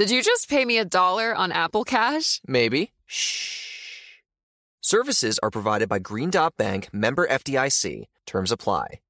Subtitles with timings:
[0.00, 2.40] Did you just pay me a dollar on Apple Cash?
[2.46, 2.92] Maybe.
[3.04, 4.22] Shh.
[4.80, 8.06] Services are provided by Green Dot Bank, member FDIC.
[8.24, 9.00] Terms apply.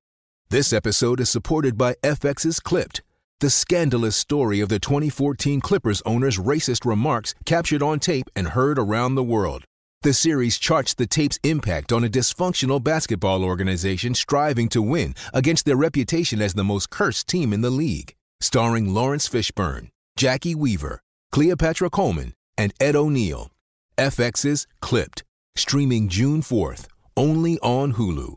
[0.48, 3.02] This episode is supported by FX's Clipped,
[3.38, 8.76] the scandalous story of the 2014 Clippers owner's racist remarks captured on tape and heard
[8.76, 9.62] around the world.
[10.02, 15.66] The series charts the tape's impact on a dysfunctional basketball organization striving to win against
[15.66, 18.16] their reputation as the most cursed team in the league.
[18.40, 21.02] Starring Laurence Fishburne, Jacki Weaver,
[21.32, 23.50] Cleopatra Coleman, and Ed O'Neill.
[23.96, 25.24] FX's Clipped,
[25.56, 28.36] streaming June 4th, only on Hulu.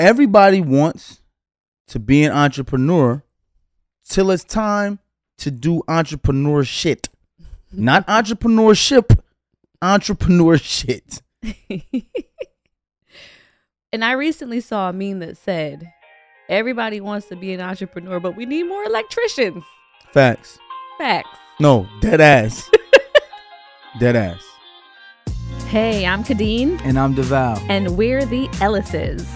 [0.00, 1.22] Everybody wants
[1.86, 3.22] to be an entrepreneur
[4.04, 4.98] till it's time
[5.38, 7.08] to do entrepreneur shit.
[7.70, 9.16] Not entrepreneurship,
[9.80, 11.22] entrepreneur shit.
[13.92, 15.92] and I recently saw a meme that said,
[16.48, 19.62] Everybody wants to be an entrepreneur, but we need more electricians.
[20.12, 20.58] Facts.
[20.98, 21.28] Facts.
[21.60, 22.68] No, dead ass.
[24.00, 24.42] dead ass.
[25.68, 26.80] Hey, I'm Khadeen.
[26.84, 27.64] And I'm Devale.
[27.68, 29.26] And we're the Ellises.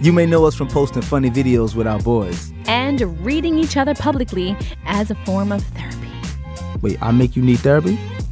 [0.00, 2.52] You may know us from posting funny videos with our boys.
[2.66, 4.56] And reading each other publicly
[4.86, 6.10] as a form of therapy.
[6.80, 7.98] Wait, I make you need therapy?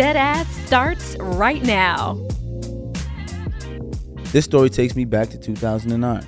[0.00, 2.14] Dead Ass starts right now.
[4.32, 6.26] This story takes me back to 2009.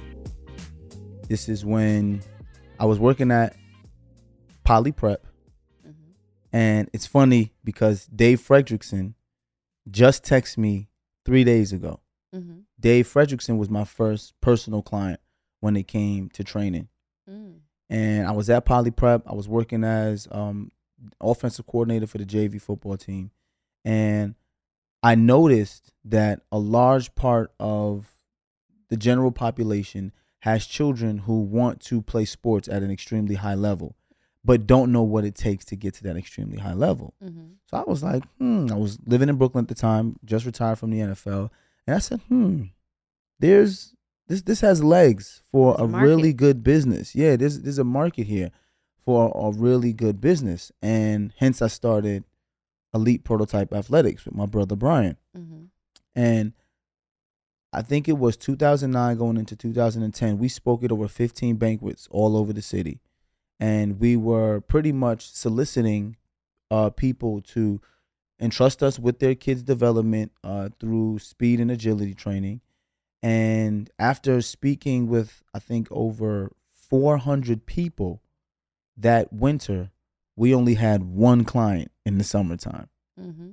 [1.26, 2.20] This is when
[2.78, 3.56] I was working at
[4.64, 5.26] Poly Prep.
[5.88, 6.10] Mm-hmm.
[6.52, 9.14] And it's funny because Dave Fredrickson
[9.90, 10.90] just texted me
[11.24, 12.00] three days ago.
[12.36, 12.58] Mm-hmm.
[12.78, 15.20] Dave Fredrickson was my first personal client
[15.60, 16.88] when it came to training.
[17.26, 17.60] Mm.
[17.88, 19.22] And I was at Poly Prep.
[19.26, 20.72] I was working as um,
[21.22, 23.30] offensive coordinator for the JV football team.
[23.84, 24.34] And
[25.02, 28.16] I noticed that a large part of
[28.88, 33.96] the general population has children who want to play sports at an extremely high level,
[34.44, 37.14] but don't know what it takes to get to that extremely high level.
[37.24, 37.52] Mm-hmm.
[37.66, 40.78] So I was like, hmm, I was living in Brooklyn at the time, just retired
[40.78, 41.50] from the NFL,
[41.86, 42.64] and I said, hmm,
[43.38, 43.94] there's
[44.28, 47.14] this this has legs for a, a really good business.
[47.14, 48.50] Yeah, there's there's a market here
[49.04, 52.24] for a really good business, and hence I started
[52.94, 55.16] elite prototype athletics with my brother Brian.
[55.36, 55.64] Mm-hmm.
[56.14, 56.52] And
[57.72, 60.38] I think it was 2009 going into 2010.
[60.38, 63.00] We spoke at over 15 banquets all over the city.
[63.58, 66.16] And we were pretty much soliciting
[66.70, 67.80] uh, people to
[68.40, 72.60] entrust us with their kids' development uh, through speed and agility training.
[73.22, 78.20] And after speaking with, I think, over 400 people
[78.96, 79.90] that winter,
[80.36, 82.88] we only had one client in the summertime.
[83.20, 83.50] Mm-hmm.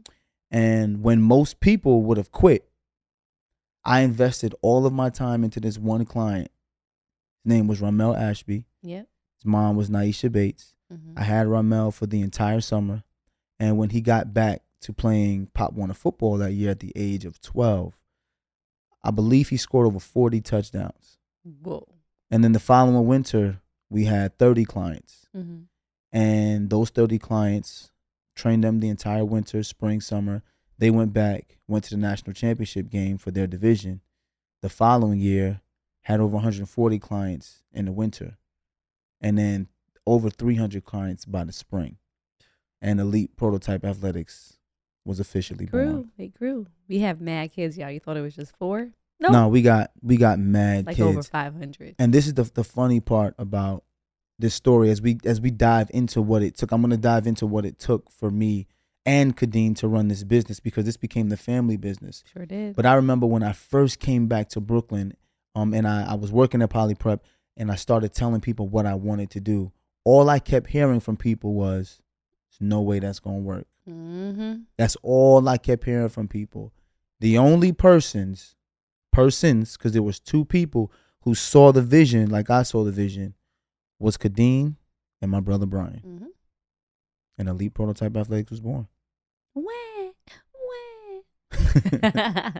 [0.51, 2.69] And when most people would have quit,
[3.83, 6.49] I invested all of my time into this one client.
[7.43, 8.65] His name was Ramel Ashby.
[8.81, 9.07] Yep.
[9.37, 10.73] His mom was Naisha Bates.
[10.91, 11.17] Mm-hmm.
[11.17, 13.03] I had Ramel for the entire summer.
[13.59, 17.25] And when he got back to playing Pop Warner football that year at the age
[17.25, 17.93] of 12,
[19.03, 21.17] I believe he scored over 40 touchdowns.
[21.43, 21.87] Whoa.
[22.31, 25.27] And then the following winter, we had 30 clients.
[25.35, 25.63] Mm-hmm.
[26.11, 27.91] And those 30 clients
[28.35, 30.41] trained them the entire winter, spring, summer.
[30.77, 34.01] They went back, went to the national championship game for their division.
[34.61, 35.61] The following year,
[36.03, 38.37] had over 140 clients in the winter,
[39.21, 39.67] and then
[40.07, 41.97] over 300 clients by the spring.
[42.81, 44.57] And Elite Prototype Athletics
[45.05, 45.91] was officially it grew.
[45.91, 46.11] born.
[46.17, 46.67] It grew.
[46.87, 47.91] We have mad kids, y'all.
[47.91, 48.89] You thought it was just four?
[49.19, 50.87] No, no, we got we got mad kids.
[50.87, 51.07] like kids.
[51.09, 51.95] over 500.
[51.99, 53.83] And this is the the funny part about
[54.39, 56.71] this story as we as we dive into what it took.
[56.71, 58.67] I'm gonna dive into what it took for me
[59.05, 62.23] and Khadeen to run this business because this became the family business.
[62.33, 62.75] Sure did.
[62.75, 65.13] But I remember when I first came back to Brooklyn,
[65.55, 67.23] um, and I, I was working at Poly Prep
[67.57, 69.71] and I started telling people what I wanted to do.
[70.05, 72.01] All I kept hearing from people was,
[72.49, 73.67] "There's no way that's gonna work.
[73.87, 74.61] Mm-hmm.
[74.77, 76.71] That's all I kept hearing from people.
[77.19, 78.55] The only persons,
[79.11, 80.91] persons, because there was two people
[81.23, 83.33] who saw the vision, like I saw the vision,
[83.99, 84.75] was Khadeen
[85.21, 86.01] and my brother Brian.
[86.05, 86.25] Mm-hmm.
[87.37, 88.87] And Elite Prototype Athletics was born.
[89.53, 89.63] Wah,
[91.53, 92.51] wah.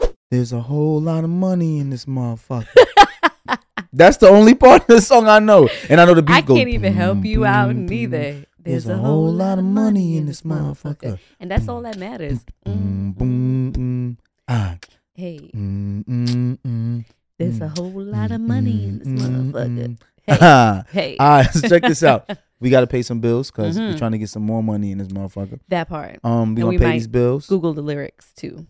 [0.30, 2.66] There's a whole lot of money in this motherfucker.
[3.92, 5.68] That's the only part of the song I know.
[5.88, 7.86] And I know the beat I goes, can't even help boom, you out boom, boom.
[7.86, 8.44] neither.
[8.58, 11.18] There's a whole lot of money in this motherfucker.
[11.40, 12.44] And that's all that matters.
[12.64, 14.16] Boom, boom, mm,
[14.46, 14.76] ah,
[15.14, 17.04] Hey, mm, mm, mm,
[17.38, 19.98] there's a mm, whole lot of mm, money in this mm, mm, motherfucker.
[20.38, 21.16] Hey, hey.
[21.18, 22.30] All right, so check this out.
[22.62, 23.96] We got to pay some bills because we're Mhm.
[23.98, 25.60] trying to get some more money in this motherfucker.
[25.68, 26.18] That part.
[26.22, 27.46] Um, we And gonna we pay might these bills.
[27.46, 28.66] Google the lyrics too.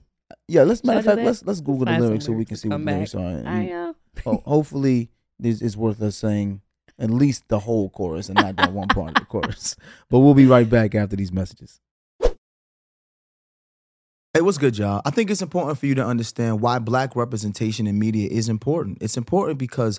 [0.47, 1.27] Yeah, let's matter of Should I do fact, that?
[1.27, 3.15] let's let's Google the Find some lyrics so we can see what come the lyrics
[3.15, 3.23] back.
[3.25, 3.49] are.
[3.49, 3.95] I know.
[4.25, 5.11] ho- hopefully,
[5.41, 6.61] this is worth us saying
[7.01, 9.75] at least the whole chorus and not that one part of the chorus.
[10.09, 11.81] But we'll be right back after these messages.
[14.35, 15.03] Hey, what's good, y'all?
[15.05, 18.99] I think it's important for you to understand why black representation in media is important.
[19.01, 19.99] It's important because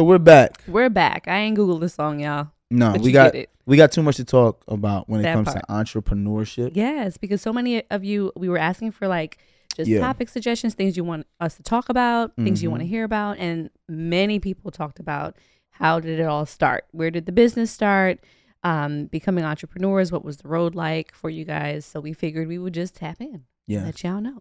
[0.00, 0.62] So we're back.
[0.66, 1.28] We're back.
[1.28, 2.48] I ain't Google the song, y'all.
[2.70, 3.50] No, But we got it.
[3.66, 5.58] we got too much to talk about when it That comes part.
[5.58, 6.70] to entrepreneurship.
[6.72, 9.36] Yes, because so many of you, we were asking for like
[9.76, 10.00] just Yeah.
[10.00, 13.36] topic suggestions, things you want us to talk about, things you want to hear about,
[13.36, 15.36] and many people talked about
[15.72, 16.86] how did it all start?
[16.92, 18.20] Where did the business start?
[18.64, 21.84] Um, becoming entrepreneurs, what was the road like for you guys?
[21.84, 23.84] So we figured we would just tap in, Yeah.
[23.84, 24.40] let y'all know.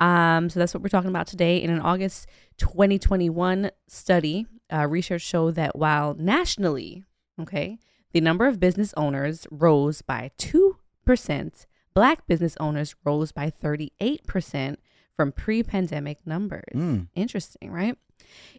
[0.00, 1.58] Um, so that's what we're talking about today.
[1.62, 2.26] In an August
[2.56, 7.04] 2021 study, uh, research showed that while nationally,
[7.40, 7.78] okay,
[8.12, 11.66] the number of business owners rose by 2%.
[11.94, 14.76] Black business owners rose by 38%
[15.16, 16.72] from pre pandemic numbers.
[16.74, 17.08] Mm.
[17.14, 17.96] Interesting, right?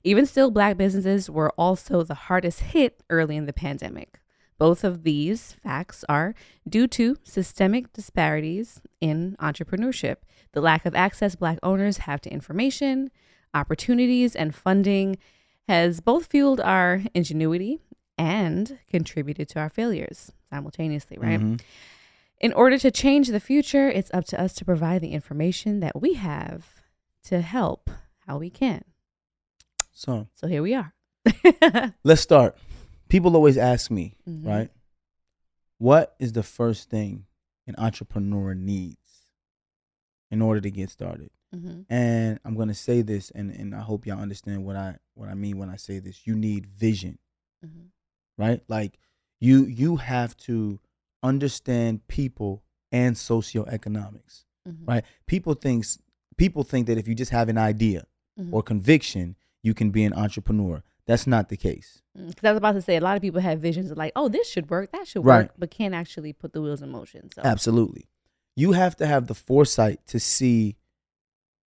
[0.03, 4.19] Even still, black businesses were also the hardest hit early in the pandemic.
[4.57, 6.35] Both of these facts are
[6.67, 10.17] due to systemic disparities in entrepreneurship,
[10.53, 13.11] the lack of access black owners have to information,
[13.53, 15.17] opportunities, and funding
[15.69, 17.79] has both fueled our ingenuity
[18.17, 21.39] and contributed to our failures simultaneously, right?
[21.39, 21.61] Mhm.
[22.41, 26.01] In order to change the future, it's up to us to provide the information that
[26.01, 26.81] we have
[27.25, 27.91] to help
[28.25, 28.83] how we can.
[29.93, 30.93] So So here we are.
[32.03, 32.57] let's start.
[33.07, 34.45] People always ask me, Mhm.
[34.45, 34.71] right?
[35.77, 37.27] What is the first thing
[37.67, 39.27] an entrepreneur needs
[40.31, 41.29] in order to get started?
[41.55, 41.85] Mhm.
[41.89, 45.33] And I'm gonna say this, and, and I hope y'all understand what I what I
[45.33, 46.25] mean when I say this.
[46.27, 47.17] You need vision,
[47.65, 47.87] Mhm.
[48.37, 48.61] right?
[48.67, 48.99] Like
[49.39, 50.79] you you have to
[51.23, 54.87] understand people and socioeconomics, Mhm.
[54.87, 55.03] right?
[55.25, 55.99] People thinks
[56.37, 58.05] people think that if you just have an idea
[58.39, 58.53] Mhm.
[58.53, 60.81] or conviction, you can be an entrepreneur.
[61.05, 62.01] That's not the case.
[62.15, 64.29] Because I was about to say, a lot of people have visions of like, oh,
[64.29, 65.47] this should work, that should Right.
[65.47, 67.29] work, but can't actually put the wheels in motion.
[67.33, 68.07] So, Absolutely.
[68.55, 70.75] You have to have the foresight to see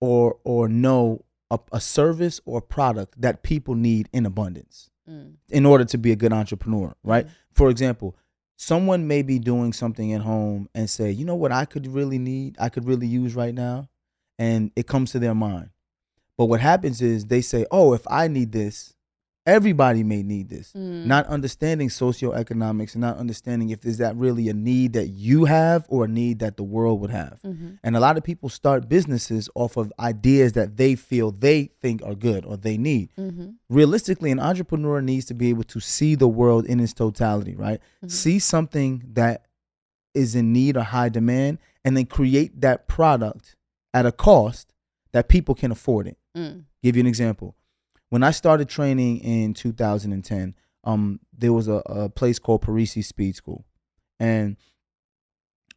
[0.02, 5.32] or or know a, a service or product that people need in abundance Mm.
[5.48, 7.26] in order to be a good entrepreneur, right?
[7.26, 7.30] Mhm.
[7.52, 8.14] For example,
[8.56, 12.18] someone may be doing something at home and say, "You know what I could really
[12.18, 12.56] need?
[12.60, 13.88] I could really use right now."
[14.38, 15.70] And it comes to their mind.
[16.38, 18.94] But what happens is they say, "Oh, if I need this,
[19.46, 21.06] everybody may need this." Mm.
[21.06, 25.84] Not understanding socioeconomics and not understanding if is that really a need that you have
[25.88, 27.40] or a need that the world would have.
[27.44, 27.78] Mhm.
[27.82, 32.02] And a lot of people start businesses off of ideas that they feel they think
[32.02, 33.10] are good or they need.
[33.18, 33.54] Mhm.
[33.68, 37.80] Realistically, an entrepreneur needs to be able to see the world in its totality, right?
[38.04, 38.10] Mhm.
[38.10, 39.46] See something that
[40.14, 43.56] is in need or high demand and then create that product
[43.94, 44.72] at a cost
[45.12, 46.16] that people can afford it.
[46.36, 46.64] Mm.
[46.82, 47.54] Give you an example.
[48.12, 50.54] When I started training in 2010,
[50.84, 53.64] um, there was a, a place called Parisi Speed School,
[54.20, 54.58] and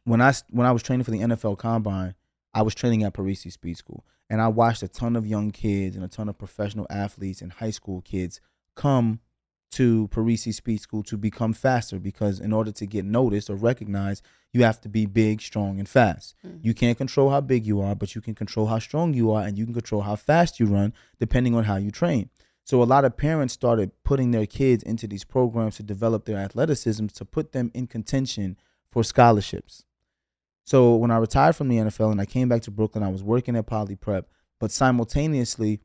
[0.04, 2.14] when I when I was training for the NFL Combine,
[2.52, 5.96] I was training at Parisi Speed School, and I watched a ton of young kids
[5.96, 8.42] and a ton of professional athletes and high school kids
[8.74, 9.20] come
[9.72, 14.24] to Parisi Speed School to become faster because in order to get noticed or recognized,
[14.52, 16.34] you have to be big, strong, and fast.
[16.46, 16.60] Mm.
[16.62, 19.42] You can't control how big you are, but you can control how strong you are,
[19.42, 22.30] and you can control how fast you run depending on how you train.
[22.64, 26.38] So a lot of parents started putting their kids into these programs to develop their
[26.38, 28.56] athleticism to put them in contention
[28.90, 29.84] for scholarships.
[30.64, 33.22] So when I retired from the NFL and I came back to Brooklyn, I was
[33.22, 34.26] working at Poly Prep,
[34.58, 35.80] but simultaneously,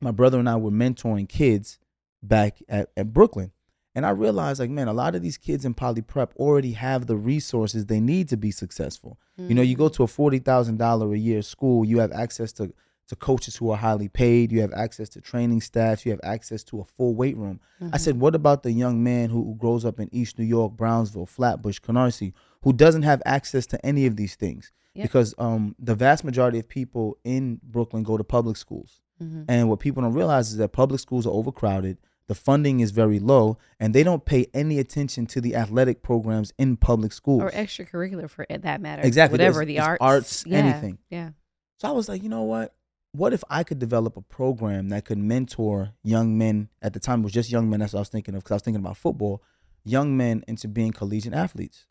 [0.00, 1.79] my brother and I were mentoring kids
[2.22, 3.52] back at, at Brooklyn.
[3.94, 7.06] And I realized, like, man, a lot of these kids in Poly Prep already have
[7.06, 9.18] the resources they need to be successful.
[9.36, 12.52] You know, you go to a forty thousand dollar a year school, you have access
[12.52, 12.72] to
[13.08, 16.62] to coaches who are highly paid, you have access to training staffs, you have access
[16.62, 17.58] to a full weight room.
[17.92, 20.74] I said, what about the young man who, who grows up in East New York,
[20.74, 24.70] Brownsville, Flatbush, Canarsie, who doesn't have access to any of these things?
[24.94, 25.02] Yep.
[25.02, 29.00] Because um, the vast majority of people in Brooklyn go to public schools.
[29.20, 29.44] Mhm.
[29.48, 31.98] And what people don't realize is that public schools are overcrowded,
[32.30, 36.52] the funding is very low, and they don't pay any attention to the athletic programs
[36.58, 37.42] in public schools.
[37.42, 39.02] Or extracurricular for that matter.
[39.04, 39.34] Exactly.
[39.34, 40.00] Whatever, It's- the it's arts.
[40.00, 40.98] arts, Yeah, anything.
[41.10, 41.30] Yeah.
[41.78, 42.72] So I was like, you know what?
[43.10, 46.68] What if I could develop a program that could mentor young men?
[46.80, 47.80] At the time, it was just young men.
[47.80, 49.42] That's what I was thinking of because I was thinking about football.
[49.82, 51.86] Young men into being collegiate athletes.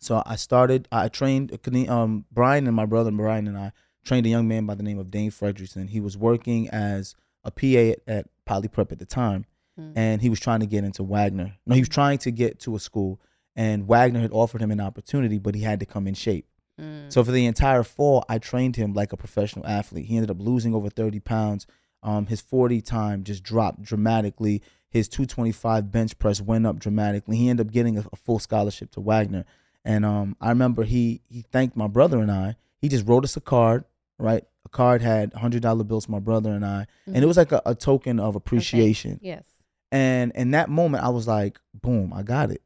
[0.00, 0.88] So I started.
[0.90, 1.56] I trained.
[1.88, 3.70] Um, Brian and my brother Brian and I
[4.04, 5.88] trained a young man by the name of Dane Fredrickson.
[5.90, 9.44] He was working as a PA at, at Poly Prep at the time,
[9.78, 9.92] Mm.
[9.94, 11.54] and he was trying to get into Wagner.
[11.66, 13.20] No, he was trying to get to a school,
[13.54, 16.46] and Wagner had offered him an opportunity, but he had to come in shape.
[16.80, 17.12] Mm.
[17.12, 20.06] So for the entire fall, I trained him like a professional athlete.
[20.06, 21.66] He ended up losing over 30 pounds.
[22.02, 24.62] Um, his 40 time just dropped dramatically.
[24.88, 27.36] His 225 bench press went up dramatically.
[27.36, 29.44] He ended up getting a, a full scholarship to Wagner.
[29.84, 32.56] And um, I remember he he thanked my brother and I.
[32.80, 33.84] He just wrote us a card,
[34.18, 34.44] right?
[34.66, 37.28] A card had hundred dollar bills my brother and I, and it mm-hmm.
[37.28, 39.20] was like a, a token of appreciation.
[39.22, 39.44] Yes.
[39.92, 42.62] And in that moment, I was like, boom, I got it.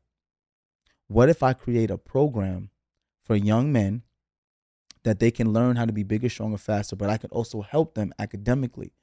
[1.08, 2.70] What if I create a program
[3.22, 4.00] for young men
[5.02, 7.92] that they can learn how to be bigger, stronger, faster, but I can also help
[7.92, 8.94] them academically?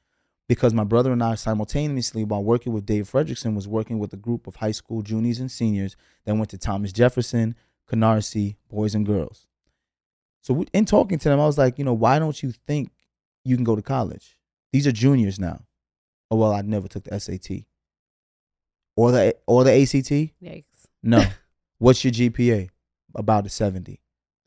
[0.47, 4.17] Because my brother and I simultaneously, while working with Dave Fredrickson, was working with a
[4.17, 7.53] group of high school juniors and seniors that went to Thomas Jefferson,
[7.87, 9.46] Canarsie, boys and girls.
[10.47, 12.91] So in talking to them, I was like, you know, why don't you think
[13.43, 14.37] you can go to college?
[14.71, 15.59] These are juniors now.
[16.31, 17.65] Oh well, I never took the SAT
[18.95, 20.31] or the or the ACT.
[20.41, 20.63] Yikes.
[21.03, 21.21] No.
[21.79, 22.69] What's your GPA?
[23.13, 23.99] About a 70.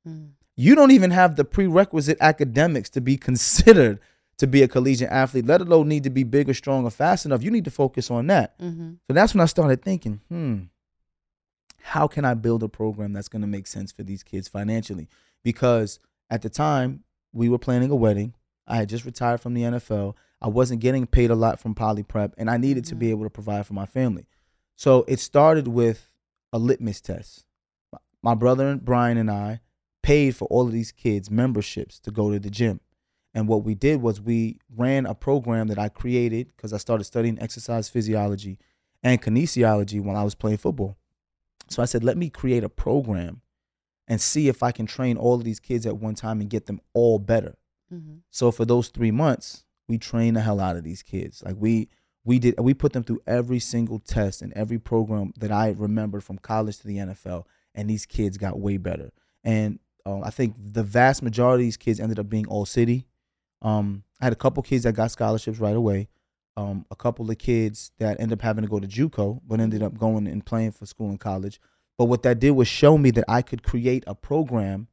[0.08, 0.30] Mm.
[0.56, 4.00] You don't even have the prerequisite academics to be considered
[4.38, 7.42] to be a collegiate athlete, let alone need to be bigger, stronger, fast enough.
[7.42, 8.58] You need to focus on that.
[8.58, 8.92] Mm-hmm.
[9.06, 10.60] So that's when I started thinking, hmm,
[11.82, 15.08] how can I build a program that's going to make sense for these kids financially?
[15.42, 15.98] Because
[16.30, 18.34] at the time, we were planning a wedding.
[18.66, 20.14] I had just retired from the NFL.
[20.42, 23.10] I wasn't getting paid a lot from Poly Prep, and I needed to be mm-hmm.
[23.12, 24.26] able to provide for my family.
[24.76, 26.08] So it started with
[26.52, 27.44] a litmus test.
[28.22, 29.60] My brother and Brian and I
[30.02, 32.80] paid for all of these kids memberships to go to the gym.
[33.34, 37.04] And what we did was we ran a program that I created because I started
[37.04, 38.58] studying exercise physiology
[39.02, 40.96] and kinesiology when I was playing football.
[41.68, 43.42] So I said, let me create a program
[44.10, 46.66] and see if I can train all of these kids at one time and get
[46.66, 47.56] them all better.
[47.94, 48.16] Mm-hmm.
[48.30, 51.42] So for those three months, we trained the hell out of these kids.
[51.46, 51.88] Like we
[52.24, 56.24] we did we put them through every single test and every program that I remembered
[56.24, 59.12] from college to the NFL, and these kids got way better.
[59.44, 63.06] And um, I think the vast majority of these kids ended up being all city.
[63.62, 66.08] Um, I had a couple kids that got scholarships right away.
[66.56, 69.84] Um, a couple of kids that ended up having to go to JUCO, but ended
[69.84, 71.60] up going and playing for school and college.
[72.00, 74.88] But what that did was show me that I could create a program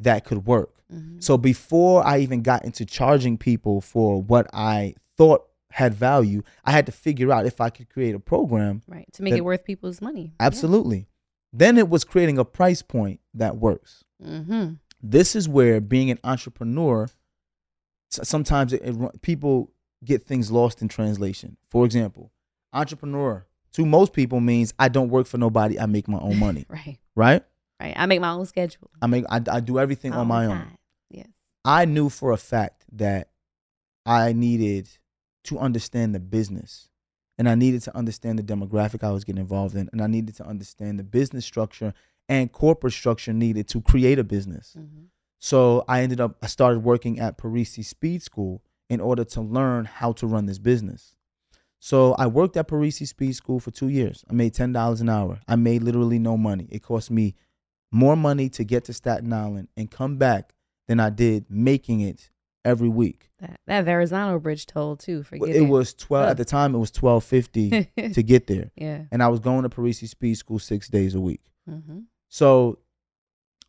[0.00, 0.74] that could work.
[0.92, 1.20] Mm-hmm.
[1.20, 6.72] So before I even got into charging people for what I thought had value, I
[6.72, 8.82] had to figure out if I could create a program.
[8.88, 9.06] Right.
[9.12, 10.32] To make that- it worth people's money.
[10.40, 10.46] Yeah.
[10.46, 11.06] Absolutely.
[11.52, 14.02] Then it was creating a price point that works.
[14.20, 14.72] Mm-hmm.
[15.00, 17.08] This is where being an entrepreneur,
[18.10, 19.70] sometimes it, it, people
[20.04, 21.56] get things lost in translation.
[21.70, 22.32] For example,
[22.72, 23.46] entrepreneur
[23.78, 25.78] to most people means I don't work for nobody.
[25.78, 26.98] I make my own money, Right.
[27.14, 27.44] right?
[27.80, 27.94] Right.
[27.96, 28.90] I make my own schedule.
[29.00, 30.56] I make I, I do everything on my own.
[30.58, 30.78] time.
[31.10, 31.28] Yes.
[31.64, 33.30] I knew for a fact that
[34.04, 34.88] I needed
[35.44, 36.88] to understand the business
[37.38, 40.34] and I needed to understand the demographic I was getting involved in and I needed
[40.36, 41.94] to understand the business structure
[42.28, 44.74] and corporate structure needed to create a business.
[44.76, 45.04] Mm-hmm.
[45.38, 48.60] So I ended up I started working at Parisi Speed School
[48.90, 51.14] in order to learn how to run this business.
[51.80, 54.24] So I worked at Parisi Speed School for 2 years.
[54.28, 55.40] I made $10 an hour.
[55.46, 56.66] I made literally no money.
[56.70, 57.34] It cost me
[57.92, 60.54] more money to get to Staten Island and come back
[60.88, 62.30] than I did making it
[62.64, 63.30] every week.
[63.38, 65.22] That that Verrazano Bridge toll too.
[65.22, 65.68] Forget it it.
[65.68, 68.70] was 12 at the time it was 1250 to get there.
[68.76, 69.04] Yeah.
[69.12, 71.42] And I was going to Parisi Speed School 6 days a week.
[71.70, 72.00] Mm-hmm.
[72.28, 72.78] So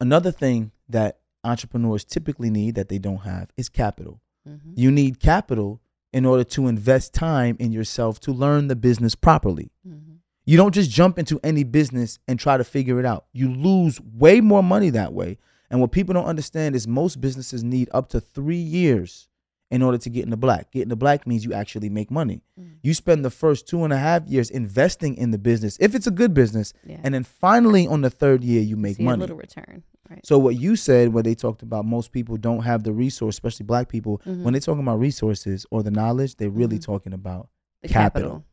[0.01, 4.19] another thing that entrepreneurs typically need that they don't have is capital.
[4.47, 4.73] Mm-hmm.
[4.75, 5.81] You need capital
[6.13, 9.71] in order to invest time in yourself to learn the business properly.
[9.87, 10.13] Mm-hmm.
[10.45, 13.25] You don't just jump into any business and try to figure it out.
[13.33, 15.37] You lose way more money that way.
[15.69, 19.27] And what people don't understand is most businesses need up to three years
[19.69, 20.71] in order to get in the black.
[20.71, 22.41] Get in the black means you actually make money.
[22.59, 22.77] Mm.
[22.81, 26.07] You spend the first two and a half years investing in the business, if it's
[26.07, 26.97] a good business, Yeah.
[27.03, 29.19] and then finally on the third year you make See a money.
[29.19, 29.83] little return.
[30.09, 30.25] Right.
[30.25, 33.65] So what you said, where they talked about most people don't have the resource, especially
[33.65, 34.41] black people, Mhm.
[34.43, 36.83] when they're talking about resources or the knowledge, they're really Mhm.
[36.85, 37.49] talking about
[37.81, 38.29] the capital.
[38.29, 38.45] capital.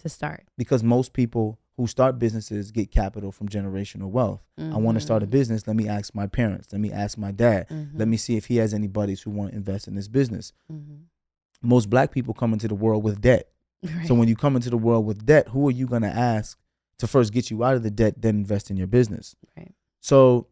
[0.00, 0.44] to start.
[0.58, 4.42] because most people who start businesses get capital from generational wealth.
[4.58, 5.30] I want to start a Mhm.
[5.30, 5.66] business.
[5.66, 6.68] Let me ask my parents.
[6.72, 7.66] Let me ask my dad.
[7.70, 8.10] Let Mhm.
[8.10, 10.52] me see if he has any buddies who want to invest in this business.
[10.70, 11.04] Mhm.
[11.62, 13.48] Most black people come into the world with debt.
[13.82, 14.06] Right.
[14.06, 16.58] So when you come into the world with debt, who are you going to ask
[16.98, 19.34] to first get you out of the debt, then invest in your business?
[19.56, 19.72] Right.
[20.00, 20.46] So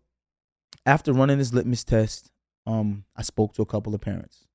[0.87, 2.31] after running this litmus test,
[2.66, 4.47] um, I spoke to a couple of parents.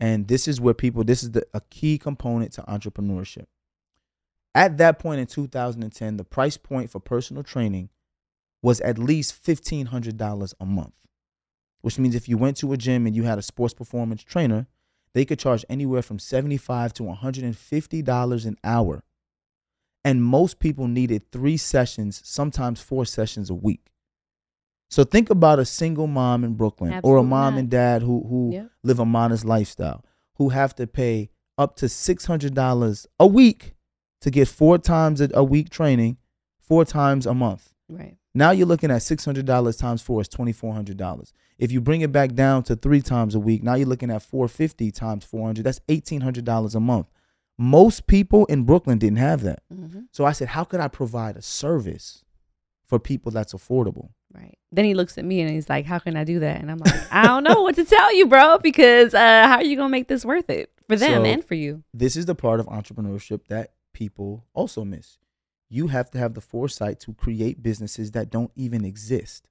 [0.00, 3.46] And this is where people, this is the, a key component to entrepreneurship.
[4.54, 7.90] At that point in 2010, the price point for personal training
[8.62, 10.94] was at least $1,500 a month,
[11.80, 14.66] which means if you went to a gym and you had a sports performance trainer,
[15.14, 19.02] they could charge anywhere from $75 to $150 an hour.
[20.04, 23.90] And most people needed three sessions, sometimes four sessions a week.
[24.90, 27.60] So think about a single mom in Brooklyn or a mom not.
[27.60, 28.70] and dad who, who Yep.
[28.82, 33.74] live a modest lifestyle, who have to pay up to $600 a week
[34.20, 36.16] to get four times a, a week training,
[36.58, 37.74] four times a month.
[37.88, 38.16] Right.
[38.34, 41.32] Now you're looking at $600 times four is $2,400.
[41.58, 44.22] If you bring it back down to three times a week, now you're looking at
[44.22, 45.64] 450 times 400.
[45.64, 47.08] That's $1,800 a month.
[47.58, 49.62] Most people in Brooklyn didn't have that.
[49.72, 50.02] Mm-hmm.
[50.12, 52.22] So I said, how could I provide a service
[52.86, 54.10] for people that's affordable?
[54.32, 54.58] Right.
[54.70, 56.78] Then he looks at me and he's like, "How can I do that?" And I'm
[56.78, 59.88] like, "I don't know what to tell you, bro, because uh, how are you gonna
[59.88, 62.66] make this worth it for them So- and for you?" This is the part of
[62.66, 65.18] entrepreneurship that people also miss.
[65.70, 69.48] You have to have the foresight to create businesses that don't even exist.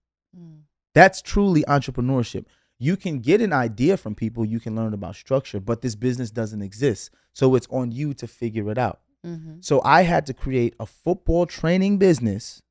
[0.94, 2.46] That's truly entrepreneurship.
[2.80, 6.30] You can get an idea from people, you can learn about structure, but this business
[6.32, 7.10] doesn't exist.
[7.34, 9.00] So it's on you to figure it out.
[9.26, 9.58] Mm-hmm.
[9.62, 12.62] So I had to create a football training business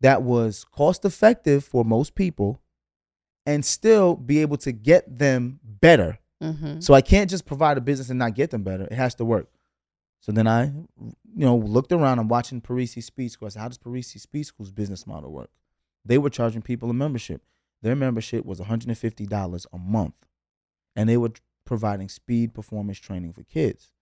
[0.00, 2.60] that was cost effective for most people
[3.46, 6.18] and still be able to get them better.
[6.42, 6.80] Mm-hmm.
[6.80, 8.84] So I can't just provide a business and not get them better.
[8.84, 9.48] It has to work.
[10.20, 12.18] So then I, you know, looked around.
[12.18, 13.46] I'm watching Parisi Speed School.
[13.46, 15.50] I said, how does Parisi Speed School's business model work?
[16.04, 17.42] They were charging people a membership.
[17.82, 20.14] Their membership was $150 a month.
[20.96, 21.32] And they were
[21.66, 23.92] providing speed performance training for kids.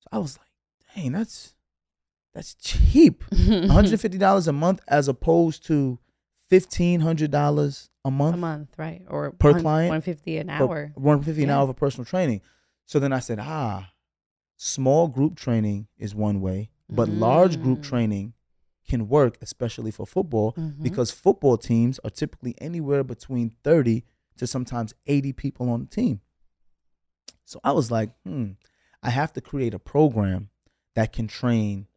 [0.00, 0.48] So I was like,
[0.94, 1.54] dang, that's
[2.38, 3.24] that's cheap.
[3.32, 5.98] $150 a month as opposed to
[6.52, 8.34] $1,500 a month.
[8.34, 9.02] a month, right?
[9.08, 9.88] Or Per one- client?
[9.90, 10.92] 150 an hour.
[10.94, 12.40] 150 an hour for personal training.
[12.86, 13.90] So then I said, ah,
[14.56, 17.82] small group training is one way, but large group Mm.
[17.82, 18.32] training
[18.88, 20.80] can work, especially for football, Mhm.
[20.82, 24.04] because football teams are typically anywhere between 30
[24.36, 26.20] to sometimes 80 people on the team.
[27.44, 28.52] So I was like, hmm,
[29.02, 30.50] I have to create a program
[30.94, 31.88] that can train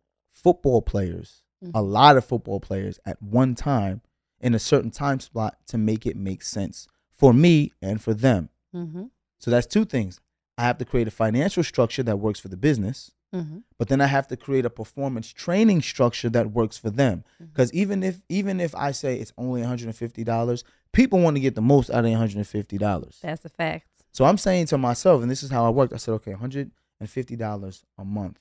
[0.43, 4.01] football players, a lot of football players at one time
[4.39, 8.49] in a certain time slot to make it make sense for me and for them.
[8.75, 9.03] Mm-hmm.
[9.39, 10.19] So that's two things.
[10.57, 13.59] I have to create a financial structure that works for the business, Mm-hmm.
[13.77, 17.23] but then I have to create a performance training structure that works for them.
[17.35, 17.45] Mm-hmm.
[17.45, 21.61] Because even if even if I say it's only $150, people want to get the
[21.61, 23.19] most out of $150.
[23.21, 23.87] That's a fact.
[24.11, 25.93] So I'm saying to myself, and this is how I worked.
[25.93, 28.39] I said, okay, $150 a month.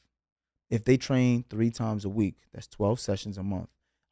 [0.70, 3.68] If they train three times a week, that's 12 sessions a month.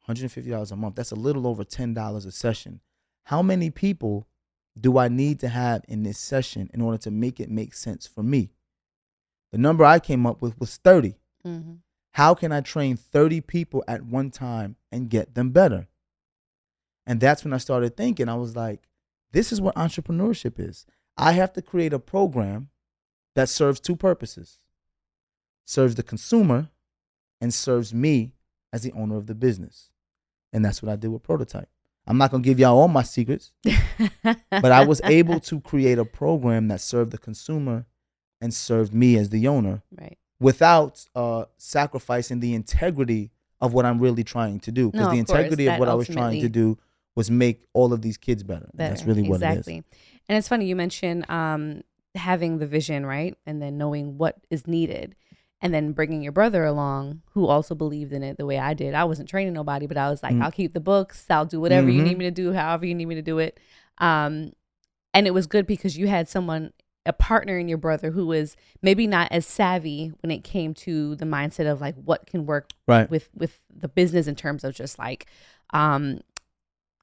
[0.07, 0.95] $150 a month.
[0.95, 2.81] That's a little over $10 a session.
[3.23, 4.27] How many people
[4.79, 8.07] do I need to have in this session in order to make it make sense
[8.07, 8.51] for me?
[9.51, 11.15] The number I came up with was 30.
[11.45, 11.73] Mm-hmm.
[12.13, 15.87] How can I train 30 people at one time and get them better?
[17.05, 18.81] And that's when I started thinking, I was like,
[19.31, 20.85] this is what entrepreneurship is.
[21.17, 22.69] I have to create a program
[23.35, 24.59] that serves two purposes
[25.69, 26.67] serves the consumer
[27.39, 28.33] and serves me
[28.73, 29.91] as the owner of the business.
[30.51, 31.69] And that's what I did with Prototype.
[32.07, 33.51] I'm not going to give y'all all my secrets,
[34.23, 37.85] but I was able to create a program that served the consumer
[38.41, 40.17] and served me as the owner right.
[40.39, 43.29] without uh, sacrificing the integrity
[43.61, 44.89] of what I'm really trying to do.
[44.89, 46.79] Because No, the of course, integrity of what I was trying to do
[47.15, 48.69] was make all of these kids better.
[48.71, 49.75] And That's really what exactly.
[49.75, 49.99] it is.
[50.29, 51.83] And it's funny you mentioned um,
[52.15, 55.15] having the vision, right, and then knowing what is needed,
[55.61, 58.93] and then bringing your brother along who also believed in it the way I did.
[58.93, 60.41] I wasn't training nobody, but I was like, Mm.
[60.43, 61.25] I'll keep the books.
[61.29, 62.05] I'll do whatever you Mhm.
[62.05, 63.59] need me to do, however you need me to do it.
[63.97, 64.53] Um,
[65.13, 66.71] and it was good because you had someone.
[67.05, 71.15] A partner in your brother who was maybe not as savvy when it came to
[71.15, 73.09] the mindset of like what can work Right.
[73.09, 75.25] with with the business in terms of just like
[75.73, 76.19] um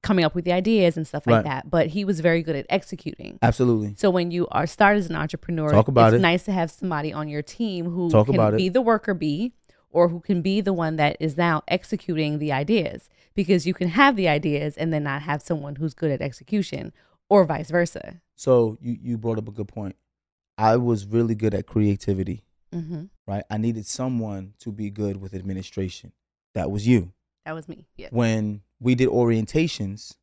[0.06, 1.44] coming up with the ideas and stuff like Right.
[1.44, 3.94] that but he was very good at executing Absolutely.
[3.96, 6.22] so when you are start as an entrepreneur Talk about it's it.
[6.22, 8.58] nice to have somebody on your team who Talk can about it.
[8.58, 9.52] be the worker bee
[9.90, 13.88] or who can be the one that is now executing the ideas because you can
[13.88, 16.92] have the ideas and then not have someone who's good at execution
[17.28, 19.96] or vice versa So you, you brought up a good point.
[20.58, 23.04] I was really good at creativity, mm-hmm.
[23.26, 23.44] right?
[23.50, 26.12] I needed someone to be good with administration.
[26.54, 27.12] That was you.
[27.46, 30.16] That was me yeah when we did orientations,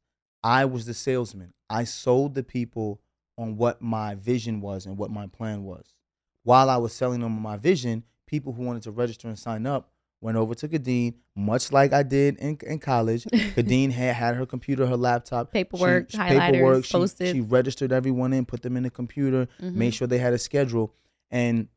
[0.43, 1.53] I was the salesman.
[1.69, 3.01] I sold the people
[3.37, 5.95] on what my vision was and what my plan was.
[6.43, 9.89] While I was selling them my vision, people who wanted to register and sign up
[10.21, 13.23] went over to Khadeen, much like I did in, in college.
[13.55, 17.31] Khadeen had, had her computer, her laptop, Paperwork, she, highlighters, She, Post-its.
[17.31, 19.73] she registered everyone in, put them in the computer, Mhm.
[19.73, 20.93] made sure they had a schedule,
[21.31, 21.67] and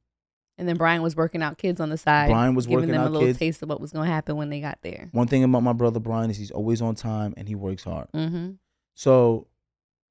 [0.59, 3.03] and then brian was working out kids on the side Brian was giving working them
[3.03, 3.39] out a little kids.
[3.39, 5.73] taste of what was going to happen when they got there one thing about my
[5.73, 8.09] brother Brian is he's always on time and he works hard.
[8.13, 8.53] mm-hmm.
[8.95, 9.47] So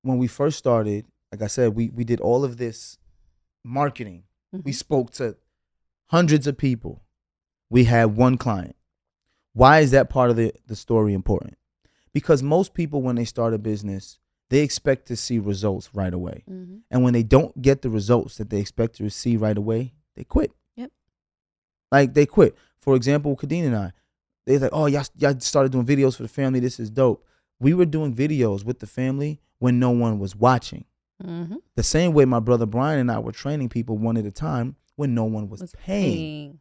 [0.04, 2.98] when we first started, like I said, we we did all of this
[3.64, 4.24] marketing.
[4.64, 5.36] We spoke to
[6.06, 7.02] hundreds of people.
[7.70, 8.76] We had one client.
[9.54, 11.58] Why is that part of the, the story important?
[12.14, 16.44] Because most people when they start a business, they expect to see results right away.
[16.50, 16.78] Mm-hmm.
[16.92, 20.24] And when they don't get the results that they expect to see right away, they
[20.24, 20.52] quit.
[20.76, 20.92] Yep.
[21.92, 22.56] Like they quit.
[22.80, 23.92] For example, Khadeen and I,
[24.46, 26.60] they're like, oh, y'all, y'all started doing videos for the family.
[26.60, 27.26] This is dope.
[27.60, 30.86] We were doing videos with the family when no one was watching.
[31.24, 31.56] Mm-hmm.
[31.76, 34.76] The same way my brother Brian and I were training people one at a time
[34.96, 36.18] when no one was, was paying.
[36.18, 36.60] paying.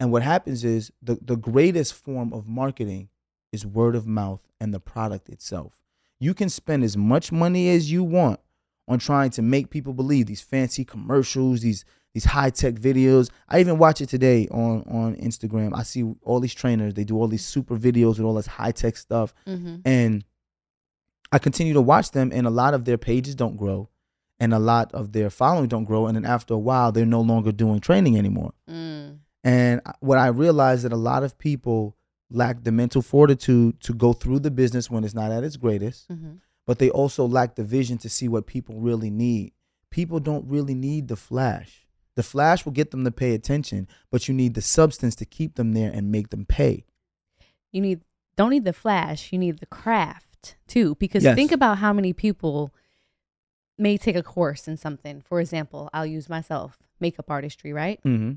[0.00, 3.08] And what happens is the, the greatest form of marketing
[3.52, 5.74] is word of mouth and the product itself.
[6.20, 8.40] You can spend as much money as you want
[8.88, 13.30] on trying to make people believe these fancy commercials, these these high tech videos.
[13.48, 15.76] I even watch it today on on Instagram.
[15.76, 18.72] I see all these trainers, they do all these super videos with all this high
[18.72, 19.34] tech stuff.
[19.46, 19.76] Mm-hmm.
[19.84, 20.24] And
[21.30, 23.90] I continue to watch them, and a lot of their pages don't grow,
[24.40, 26.06] and a lot of their following don't grow.
[26.06, 28.54] And then after a while, they're no longer doing training anymore.
[28.68, 29.18] Mm.
[29.44, 31.96] And what I realized that a lot of people
[32.30, 36.08] lack the mental fortitude to go through the business when it's not at its greatest,
[36.08, 36.32] Mm-hmm.
[36.68, 39.52] But they also lack the vision to see what people really need.
[39.90, 41.86] People don't really need the flash.
[42.14, 45.54] The flash will get them to pay attention, but you need the substance to keep
[45.54, 46.84] them there and make them pay.
[47.72, 48.00] you need
[48.36, 51.34] don't need the flash you need the craft too because Yes.
[51.34, 52.72] think about how many people
[53.76, 58.32] may take a course in something for example i'll use myself makeup artistry right Mm-hmm.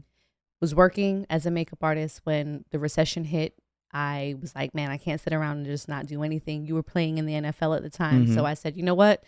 [0.59, 3.53] was working as a makeup artist when the recession hit
[3.93, 6.83] i was like man i can't sit around and just not do anything you were
[6.83, 8.33] playing in the nfl at the time Mhm.
[8.35, 9.23] so i said you know what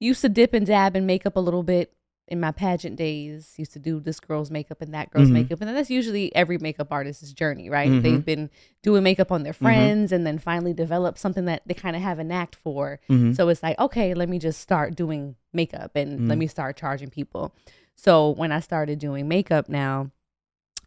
[0.00, 1.92] used to dip and dab in makeup a little bit
[2.28, 5.32] in my pageant days used to do this girl's makeup and that girl's Mhm.
[5.32, 8.02] makeup and that's usually every makeup artist's journey right Mhm.
[8.02, 8.48] they've been
[8.82, 9.64] doing makeup on their Mm-hmm.
[9.64, 13.36] friends and then finally develop something that they kind of have a knack for Mhm.
[13.36, 16.40] so it's like okay let me just start doing makeup and let Mhm.
[16.40, 17.52] me start charging people
[17.94, 20.10] so when i started doing makeup now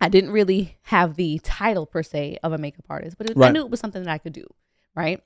[0.05, 3.51] i didn't really have the title per se of a makeup artist but it, i
[3.51, 4.45] knew it was something that i could do
[4.95, 5.23] right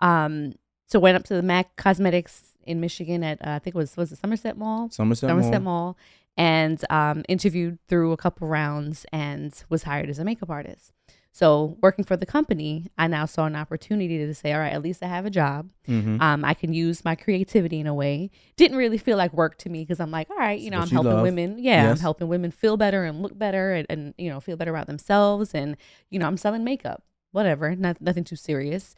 [0.00, 0.54] um
[0.86, 3.96] so went up to the mac cosmetics in michigan at uh, i think it was
[3.96, 5.84] was it somerset mall Somerset, Somerset Mall.
[5.84, 5.96] Mall
[6.36, 10.92] and um, interviewed through a couple rounds and was hired as a makeup artist.
[11.36, 14.82] So, working for the company, I now saw an opportunity to say, all right, at
[14.82, 15.68] least I have a job.
[15.88, 16.20] Mhm.
[16.22, 18.30] Um, I can use my creativity in a way.
[18.56, 20.88] Didn't really feel like work to me because I'm like, all right, you know, I'm
[20.88, 21.22] helping love.
[21.24, 21.56] women.
[21.58, 24.70] Yeah, I'm helping women feel better and look better and, and, you know, feel better
[24.70, 25.56] about themselves.
[25.56, 25.76] And,
[26.08, 28.94] you know, I'm selling makeup, whatever, not, nothing too serious.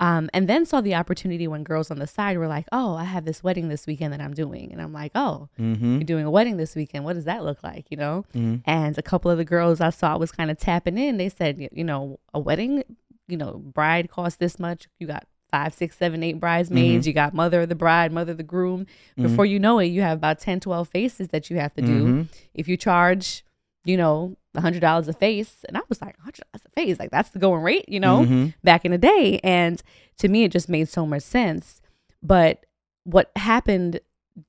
[0.00, 3.04] Um, and then saw the opportunity when girls on the side were like, oh, I
[3.04, 4.72] have this wedding this weekend that I'm doing.
[4.72, 5.98] And I'm like, oh, Mhm.
[5.98, 7.04] you're doing a wedding this weekend.
[7.04, 7.86] What does that look like?
[7.90, 8.24] You know?
[8.34, 8.62] Mhm.
[8.64, 11.18] And a couple of the girls I saw was kind of tapping in.
[11.18, 12.82] They said, you know, a wedding,
[13.28, 14.88] you know, bride costs this much.
[14.98, 17.06] You got five, six, seven, eight bridesmaids.
[17.06, 18.86] You got mother of the bride, mother of the groom.
[19.16, 22.06] Before you know it, you have about 10, 12 faces that you have to do.
[22.06, 22.28] Mhm.
[22.54, 23.44] If you charge,
[23.84, 27.10] you know, hundred dollars a face, and I was like, hundred dollars a face, like
[27.10, 28.54] that's the going rate, you know, Mhm.
[28.64, 29.38] back in the day.
[29.44, 29.82] And
[30.18, 31.80] to me, it just made so much sense.
[32.22, 32.66] But
[33.04, 34.00] what happened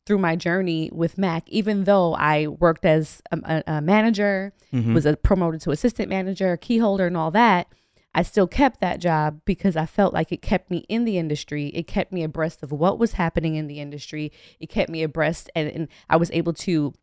[0.06, 4.94] through my journey with Mac, even though I worked as a, a, manager, Mhm.
[4.94, 7.68] was a promoted to assistant manager, key holder, and all that,
[8.14, 11.68] I still kept that job because I felt like it kept me in the industry.
[11.68, 14.32] It kept me abreast of what was happening in the industry.
[14.60, 16.94] It kept me abreast, and, and I was able to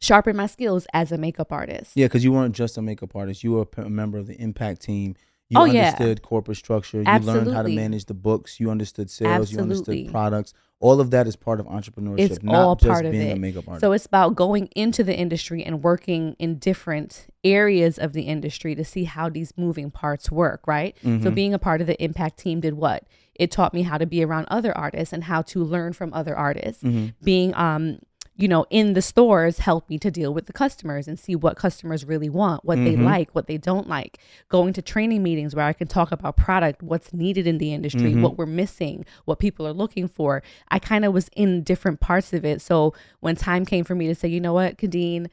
[0.00, 1.92] sharpen my skills as a makeup artist.
[1.94, 3.42] Yeah, because you weren't just a makeup artist.
[3.42, 5.14] You were a member of the impact team.
[5.50, 5.86] You Oh, yeah.
[5.86, 6.98] understood corporate structure.
[7.02, 8.60] You learned how to manage the books.
[8.60, 9.50] You understood sales.
[9.50, 9.62] You Absolutely.
[9.62, 10.52] understood products.
[10.80, 13.32] All of that is part of entrepreneurship, It's not all just part of being it.
[13.32, 13.80] a makeup artist.
[13.80, 18.74] So it's about going into the industry and working in different areas of the industry
[18.76, 20.94] to see how these moving parts work, right?
[21.02, 21.34] So Mhm.
[21.34, 23.04] being a part of the impact team did what?
[23.34, 26.36] It taught me how to be around other artists and how to learn from other
[26.36, 26.82] artists.
[26.84, 27.14] Mhm.
[27.24, 27.98] Being um
[28.38, 31.56] you know, in the stores help me to deal with the customers and see what
[31.56, 33.02] customers really want, what they Mhm.
[33.04, 34.16] like, what they don't like.
[34.48, 38.14] Going to training meetings where I can talk about product, what's needed in the industry,
[38.14, 38.22] Mhm.
[38.22, 40.42] what we're missing, what people are looking for.
[40.70, 42.62] I kind of was in different parts of it.
[42.62, 45.26] So when time came for me to say, you know what, Khadeen,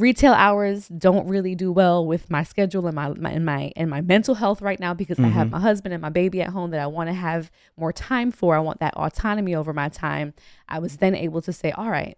[0.00, 3.90] retail hours don't really do well with my schedule and my, my and my and
[3.90, 5.52] my mental health right now because I have Mhm.
[5.52, 8.56] my husband and my baby at home that I want to have more time for.
[8.56, 10.32] I want that autonomy over my time.
[10.68, 12.16] I was then able to say, all right,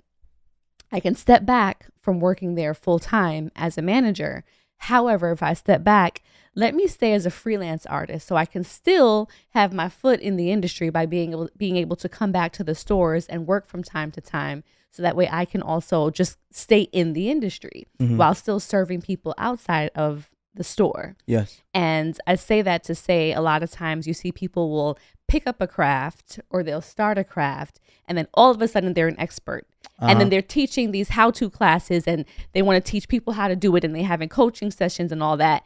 [0.91, 4.45] I can step back from working there full time as a manager.
[4.77, 6.23] However, if I step back,
[6.55, 10.37] let me stay as a freelance artist so I can still have my foot in
[10.37, 13.67] the industry by being able being able to come back to the stores and work
[13.67, 17.87] from time to time so that way I can also just stay in the industry
[17.99, 18.17] Mhm.
[18.19, 21.17] while still serving people outside of the store.
[21.27, 21.63] yes.
[21.73, 25.47] And I say that to say a lot of times you see people will pick
[25.47, 29.09] up a craft or they'll start a craft and then all of a sudden they're
[29.09, 29.67] an expert.
[29.99, 30.19] And Uh-huh.
[30.19, 33.57] then they're teaching these how to classes and they want to teach people how to
[33.57, 35.63] do it and they having coaching sessions and all that.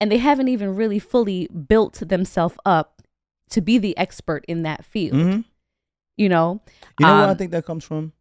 [0.00, 3.02] And they haven't even really fully built themselves up
[3.50, 5.14] to be the expert in that field.
[5.20, 5.44] Mhm.
[6.16, 6.62] You know?
[6.98, 8.12] You know where I Um, think that comes from?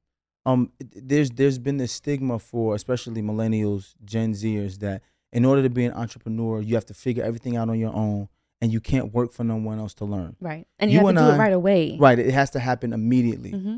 [0.46, 5.02] Um, there's there's been this stigma for especially millennials, Gen Zers, that
[5.32, 8.28] in order to be an entrepreneur, you have to figure everything out on your own,
[8.60, 10.36] and you can't work for no one else to learn.
[10.40, 10.68] Right.
[10.80, 11.98] And you, You have to and do I- it right away.
[12.00, 13.52] Right, it has to happen immediately.
[13.52, 13.78] hmm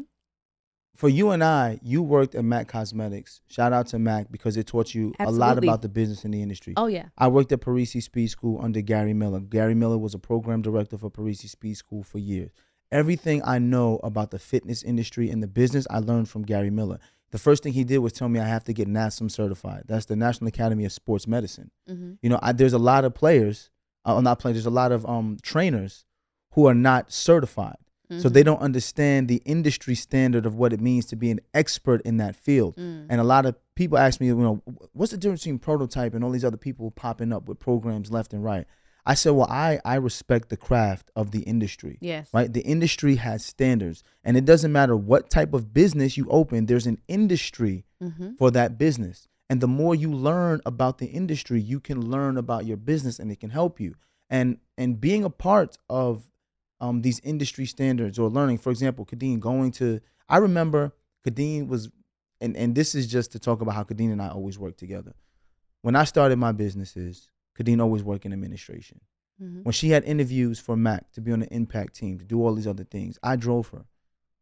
[0.96, 3.42] For you and I, you worked at Mac Cosmetics.
[3.50, 6.42] Shout out to Mac because it taught you a lot about the business in the
[6.42, 6.74] industry.
[6.78, 7.08] Oh yeah.
[7.18, 9.42] I worked at Parisi Speed School under Gary Miller.
[9.42, 12.52] Gary Miller was a program director for Parisi Speed School for years.
[12.94, 17.00] Everything I know about the fitness industry and the business, I learned from Gary Miller.
[17.32, 19.84] The first thing he did was tell me I have to get NASM certified.
[19.88, 21.72] That's the National Academy of Sports Medicine.
[21.88, 23.72] hmm You know, I, there's a lot of players,
[24.06, 26.06] uh, not players, there's a lot of um, trainers
[26.52, 27.78] who are not certified.
[28.10, 28.34] So Mm-hmm.
[28.34, 32.18] they don't understand the industry standard of what it means to be an expert in
[32.18, 32.76] that field.
[32.76, 33.08] Mm.
[33.10, 36.24] And a lot of people ask me, you know, what's the difference between prototype and
[36.24, 38.68] all these other people popping up with programs left and right?
[39.06, 41.98] I said, well, I I respect the craft of the industry.
[42.02, 42.30] Yes.
[42.34, 42.52] Right?
[42.52, 46.66] The industry has standards, and it doesn't matter what type of business you open.
[46.66, 48.34] There's an industry Mm-hmm.
[48.38, 52.66] for that business, and the more you learn about the industry, you can learn about
[52.66, 53.96] your business, and it can help you.
[54.30, 56.28] And and being a part of
[56.82, 60.02] um, these industry standards or learning, for example, Khadeen going to.
[60.28, 60.92] I remember
[61.26, 61.90] Khadeen was,
[62.42, 65.14] and and this is just to talk about how Khadeen and I always work together.
[65.82, 69.00] When I started my businesses, Khadeen always worked in administration.
[69.42, 69.64] Mm-hmm.
[69.64, 72.54] When she had interviews for Mac to be on the impact team, to do all
[72.54, 73.86] these other things, I drove her.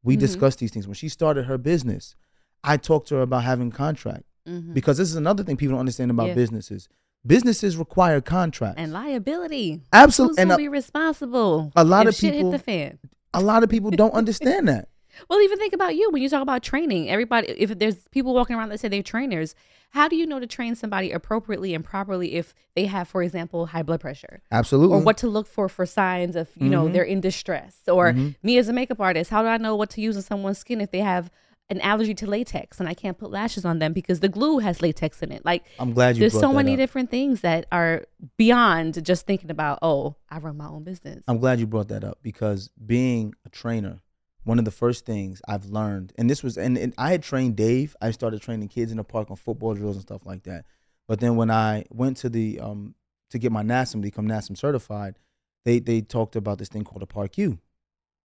[0.04, 0.19] We Mhm.
[0.19, 0.88] discussed these things.
[0.88, 2.15] When she started her business,
[2.63, 4.74] I talked to her about having contract Mm-hmm.
[4.74, 6.34] because this is another thing people don't understand about Yeah.
[6.36, 6.89] businesses.
[7.26, 8.80] Businesses require contracts.
[8.82, 9.82] and liability.
[9.93, 10.41] Absolutely.
[10.41, 11.71] And a, be responsible?
[11.76, 13.00] a lot of shit people- hit the fan.
[13.34, 14.89] a lot of people don't understand that.
[15.30, 17.10] Well, even think about you when you talk about training.
[17.10, 19.56] Everybody, if there's people walking around that say they're trainers,
[19.91, 23.65] how do you know to train somebody appropriately and properly if they have, for example,
[23.67, 24.41] high blood pressure?
[24.52, 24.97] Absolutely.
[24.97, 26.93] Or what to look for for signs of, you know, Mhm.
[26.93, 27.82] they're in distress?
[27.88, 28.36] Or Mhm.
[28.41, 30.80] me as a makeup artist, how do I know what to use on someone's skin
[30.82, 31.30] if they have
[31.69, 34.82] an allergy to latex and I can't put lashes on them because the glue has
[34.82, 35.43] latex in it?
[35.45, 36.78] Like, I'm glad you there's so many up.
[36.78, 38.06] different things that are
[38.38, 41.24] beyond just thinking about, oh, I run my own business.
[41.28, 44.00] I'm glad you brought that up because being a trainer,
[44.44, 47.56] one of the first things I've learned, and this was, and, and I had trained
[47.56, 47.96] Dave.
[48.02, 50.66] I started training kids in the park on football drills and stuff like that.
[51.08, 52.96] But then when I went to the um
[53.32, 55.18] to get my NASM, become NASM certified,
[55.66, 57.58] they they talked about this thing called a PARQ,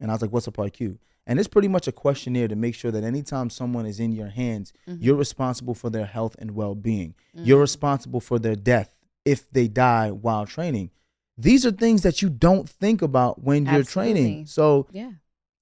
[0.01, 0.99] and I was like, "What's a PARQ?"
[1.29, 4.29] And it's pretty much a questionnaire to make sure that anytime someone is in your
[4.29, 5.03] hands, Mm-hmm.
[5.03, 7.15] you're responsible for their health and well-being.
[7.35, 8.91] You're responsible for their death
[9.25, 10.91] if they die while training.
[11.37, 14.47] These are things that you don't think about when you're training.
[14.47, 15.11] So yeah.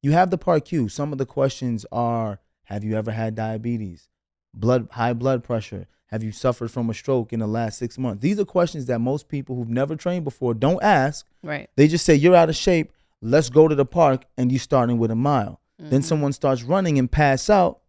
[0.05, 0.91] You have the PARQ.
[0.91, 4.11] Some of the questions are: Have you ever had diabetes,
[4.53, 5.87] blood, high blood pressure?
[6.09, 8.21] Have you suffered from a stroke in the last six months?
[8.21, 11.25] These are questions that most people who've never trained before don't ask.
[11.43, 11.71] Right.
[11.77, 12.93] They just say, "You're out of shape.
[13.23, 15.63] Let's go to the park," and you starting with a mile.
[15.79, 16.01] Then mm-hmm.
[16.03, 17.81] someone starts running and pass out.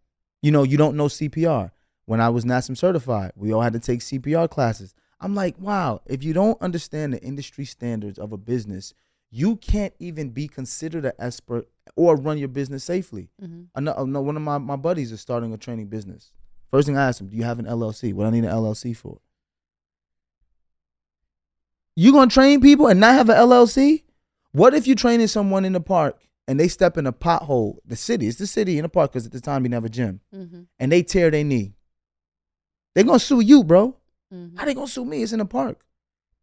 [0.41, 1.71] You know, you don't know CPR.
[2.05, 4.95] When I was NASM certified, we all had to take CPR classes.
[5.19, 8.93] I'm like, wow, if you don't understand the industry standards of a business,
[9.37, 11.67] you can't even be considered an expert
[11.97, 13.27] or run your business safely.
[13.75, 16.31] Ano- no, one of my, my buddies is starting a training business.
[16.71, 18.13] First thing I asked him, do you have an LLC?
[18.13, 19.19] What do I need an LLC for?
[21.95, 24.03] You gonna train people and not have an LLC?
[24.53, 26.17] What if you're training someone in the park
[26.47, 27.77] and they step in a pothole?
[27.85, 29.85] The city, it's the city in the park because at the time you didn't have
[29.85, 30.61] a gym, Mm-hmm.
[30.79, 31.73] and they tear their knee.
[32.93, 33.97] They're gonna sue you, bro.
[34.33, 34.57] Mm-hmm.
[34.57, 35.23] How they gonna sue me?
[35.23, 35.81] It's in the park.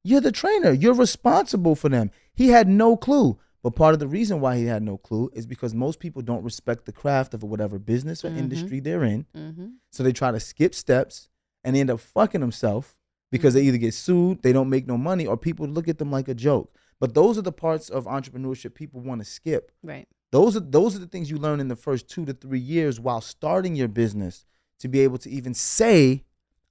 [0.05, 0.73] You're the trainer.
[0.73, 2.11] You're responsible for them.
[2.35, 3.39] He had no clue.
[3.63, 6.43] But part of the reason why he had no clue is because most people don't
[6.43, 8.39] respect the craft of whatever business or Mhm.
[8.39, 9.25] industry they're in.
[9.37, 9.67] Mm-hmm.
[9.91, 11.29] So they try to skip steps
[11.63, 12.97] and they end up fucking themselves
[13.31, 16.11] because they either get sued, they don't make no money, or people look at them
[16.11, 16.75] like a joke.
[16.99, 19.71] But those are the parts of entrepreneurship people want to skip.
[19.85, 20.09] Right.
[20.33, 22.99] Those are those are the things you learn in the first two to three years
[22.99, 24.45] while starting your business
[24.81, 26.25] to be able to even say,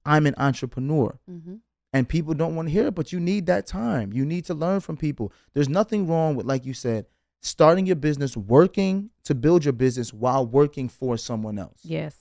[0.04, 1.18] I'm an entrepreneur.
[1.30, 1.54] Mm-hmm.
[1.92, 4.12] And people don't want to hear it, but you need that time.
[4.12, 5.32] You need to learn from people.
[5.52, 7.04] There's nothing wrong with, like you said,
[7.42, 11.80] starting your business, working to build your business while working for someone else.
[11.82, 12.16] Yes.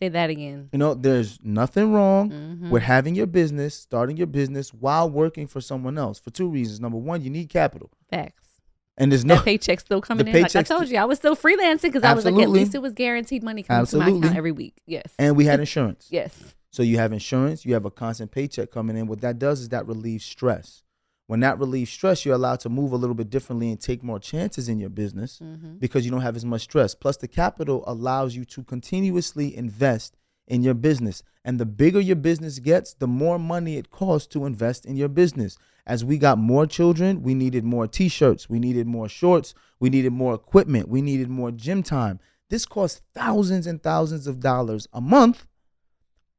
[0.00, 0.68] Say that again.
[0.72, 2.70] You know, there's nothing wrong Mhm.
[2.70, 6.80] with having your business, starting your business while working for someone else for two reasons.
[6.80, 7.92] Number one, you need capital.
[8.10, 8.48] Facts.
[8.96, 10.32] And there's no that paycheck still coming in.
[10.42, 12.82] Like I told you, I was still freelancing because I was like, at least it
[12.82, 14.18] was guaranteed money coming to my Absolutely.
[14.26, 14.80] account every week.
[14.86, 15.04] Yes.
[15.20, 16.08] and we had insurance.
[16.10, 16.54] yes.
[16.74, 19.06] So you have insurance, you have a constant paycheck coming in.
[19.06, 20.82] What that does is that relieves stress.
[21.28, 24.18] When that relieves stress, you're allowed to move a little bit differently and take more
[24.18, 25.76] chances in your business Mm-hmm.
[25.76, 26.96] because you don't have as much stress.
[26.96, 30.16] Plus, the capital allows you to continuously invest
[30.48, 31.22] in your business.
[31.44, 35.08] And the bigger your business gets, the more money it costs to invest in your
[35.08, 35.56] business.
[35.86, 39.90] As we got more children, we needed more t shirts, we needed more shorts, we
[39.90, 42.18] needed more equipment, we needed more gym time.
[42.50, 45.46] This costs thousands and thousands of dollars a month.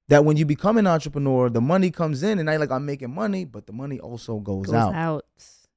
[0.07, 3.13] That when you become an entrepreneur, the money comes in, and I like I'm making
[3.13, 4.93] money, but the money also goes, Goes out.
[4.93, 5.25] out.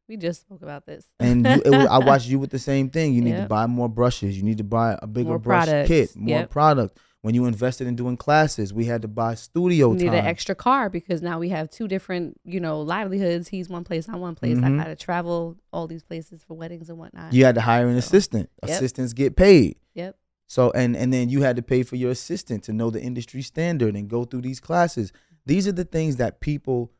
[0.07, 1.07] We just spoke about this.
[1.20, 3.12] And you, it, I watched you with the same thing.
[3.14, 4.37] You need to buy more brushes.
[4.37, 5.89] You need to buy a bigger More brush products.
[5.89, 6.51] kit, more Yep.
[6.51, 6.99] product.
[7.20, 10.14] When you invested in doing classes, we had to buy studio we need time.
[10.14, 13.49] an extra car because now we have two different, you know, livelihoods.
[13.49, 14.57] He's one place, I'm one place.
[14.57, 14.64] Mhm.
[14.81, 17.33] I got to travel all these places for weddings and whatnot.
[17.35, 18.49] you had to hire an So, assistant.
[18.66, 18.76] yep.
[18.76, 19.76] Assistants get paid.
[19.95, 20.16] Yep.
[20.49, 23.43] So and and then you had to pay for your assistant to know the industry
[23.43, 25.13] standard and go through these classes.
[25.47, 26.91] These are the things that people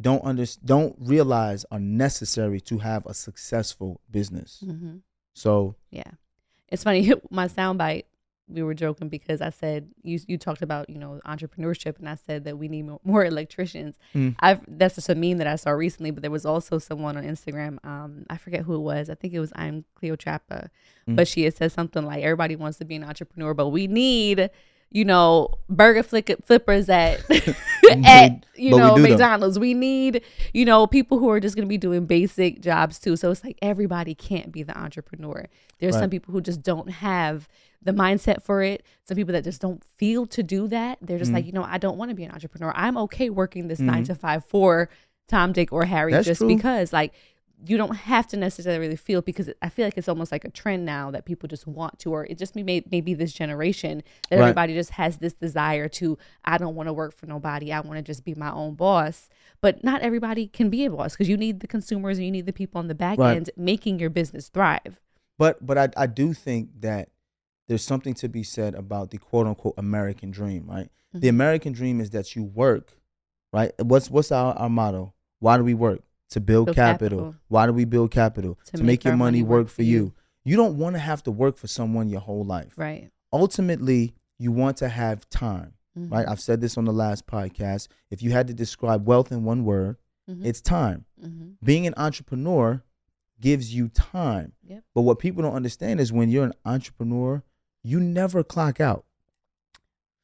[0.00, 4.62] don't under, don't realize are necessary to have a successful business.
[4.64, 4.96] hmm
[5.34, 6.10] So Yeah.
[6.68, 7.12] It's funny.
[7.30, 8.04] My soundbite
[8.48, 12.14] we were joking because I said you you talked about you know entrepreneurship, and I
[12.16, 13.96] said that we need mo- more electricians.
[14.14, 14.36] Mm.
[14.40, 17.24] I've that's just a meme that I saw recently, but there was also someone on
[17.24, 17.84] Instagram.
[17.84, 19.08] Um, I forget who it was.
[19.10, 20.68] I think it was I'm Cleotrapa,
[21.08, 21.16] Mm.
[21.16, 24.50] but she had said something like everybody wants to be an entrepreneur, but we need
[24.94, 27.20] you know burger flick- flippers at
[28.04, 29.02] at you But we know them.
[29.02, 29.58] McDonald's.
[29.58, 30.22] We need
[30.54, 33.16] you know people who are just going to be doing basic jobs too.
[33.16, 35.46] So it's like everybody can't be the entrepreneur.
[35.80, 36.00] There's Right.
[36.00, 37.48] some people who just don't have
[37.82, 38.82] the mindset for it.
[39.06, 40.98] Some people that just don't feel to do that.
[41.02, 41.34] They're just Mm-hmm.
[41.36, 42.72] like, you know, I don't want to be an entrepreneur.
[42.74, 44.88] I'm okay working this nine to five for
[45.28, 46.48] Tom, Dick, or Harry That's just true.
[46.48, 47.12] because like
[47.66, 50.84] you don't have to necessarily feel because I feel like it's almost like a trend
[50.84, 54.42] now that people just want to, or it just may maybe this generation that Right.
[54.42, 56.18] everybody just has this desire to.
[56.44, 57.72] I don't want to work for nobody.
[57.72, 59.28] I want to just be my own boss.
[59.60, 62.46] But not everybody can be a boss because you need the consumers and you need
[62.46, 63.36] the people on the back Right.
[63.36, 65.00] end making your business thrive.
[65.38, 67.08] But but I I do think that
[67.66, 70.86] there's something to be said about the quote unquote American dream, right?
[71.14, 71.20] Mm-hmm.
[71.20, 72.98] The American dream is that you work,
[73.54, 73.72] right?
[73.80, 75.14] What's what's our, our motto?
[75.38, 76.02] Why do we work?
[76.34, 77.18] To build, Build capital.
[77.18, 77.34] capital.
[77.48, 78.58] Why do we build capital?
[78.66, 80.12] To To, make make, your money, money work, for you.
[80.44, 82.72] You don't want to have to work for someone your whole life.
[82.76, 83.10] Right.
[83.32, 86.12] Ultimately, you want to have time, Mm-hmm.
[86.12, 86.28] right?
[86.28, 87.86] I've said this on the last podcast.
[88.10, 89.96] If you had to describe wealth in one word,
[90.28, 90.44] Mhm.
[90.44, 91.04] it's time.
[91.24, 91.50] Mm-hmm.
[91.62, 92.82] Being an entrepreneur
[93.40, 94.52] gives you time.
[94.66, 94.82] Yep.
[94.92, 97.44] But what people don't understand is when you're an entrepreneur,
[97.84, 99.04] you never clock out.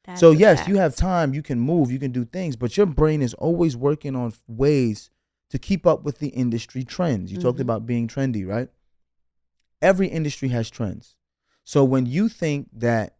[0.03, 2.85] That's so yes, you have time, you can move, you can do things, but your
[2.87, 5.09] brain is always working on ways
[5.51, 7.31] to keep up with the industry trends.
[7.31, 7.61] You talked Mhm.
[7.67, 8.69] about being trendy, right?
[9.81, 11.15] Every industry has trends.
[11.63, 13.17] So when you think that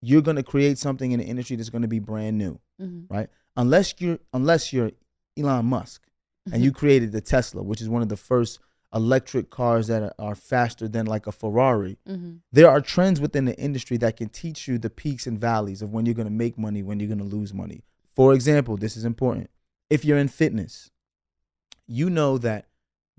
[0.00, 3.06] you're going to create something in the industry that's going to be brand new, Mhm.
[3.10, 3.28] right?
[3.56, 4.92] Unless you're unless you're
[5.36, 6.06] Elon Musk
[6.52, 8.58] and you created the Tesla, which is one of the first
[8.94, 11.98] electric cars that are, faster than like a Ferrari.
[12.08, 12.40] Mhm.
[12.52, 15.92] There are trends within the industry that can teach you the peaks and valleys of
[15.92, 17.82] when you're going to make money, when you're going to lose money.
[18.14, 19.50] For example, this is important.
[19.90, 20.90] If you're in fitness,
[21.88, 22.66] you know that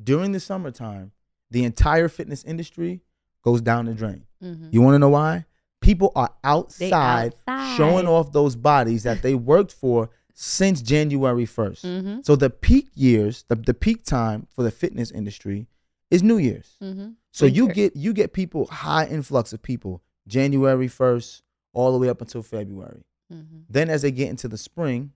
[0.01, 1.11] during the summertime,
[1.51, 3.01] the entire fitness industry
[3.43, 4.24] goes down the drain.
[4.41, 4.72] Mhm.
[4.72, 5.45] You want to know why?
[5.82, 7.78] People are outside, outside.
[7.78, 11.84] showing off those bodies that they worked for since January 1st.
[11.84, 12.26] Mhm.
[12.26, 15.67] So the peak years, the, the peak time for the fitness industry
[16.11, 16.78] is New Year's.
[16.82, 17.15] Mhm.
[17.32, 21.41] So you get you get people high influx of people January 1st
[21.74, 23.03] all the way up until February.
[23.32, 23.63] Mhm.
[23.70, 25.11] Then as they get into the spring,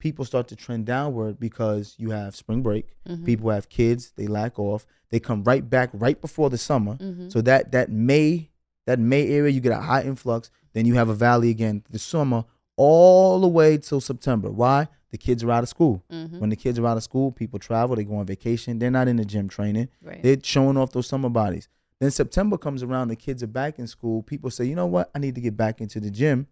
[0.00, 2.88] people start to trend downward because you have spring break.
[3.08, 3.24] Mhm.
[3.24, 4.84] People have kids, they lack off.
[5.10, 6.96] They come right back right before the summer.
[6.96, 7.30] Mhm.
[7.30, 8.50] So that that May
[8.86, 11.98] that May area you get a high influx, then you have a valley again the
[11.98, 12.44] summer
[12.76, 14.50] all the way till September.
[14.50, 14.88] Why?
[15.10, 16.02] The kids are out of school.
[16.10, 16.38] Mhm.
[16.40, 18.78] When the kids are out of school, people travel, they go on vacation.
[18.78, 19.88] They're not in the gym training.
[20.02, 20.22] Right.
[20.22, 21.68] They're showing off those summer bodies.
[21.98, 24.22] Then September comes around, the kids are back in school.
[24.22, 25.10] People say, you know what?
[25.14, 26.46] I need to get back into the gym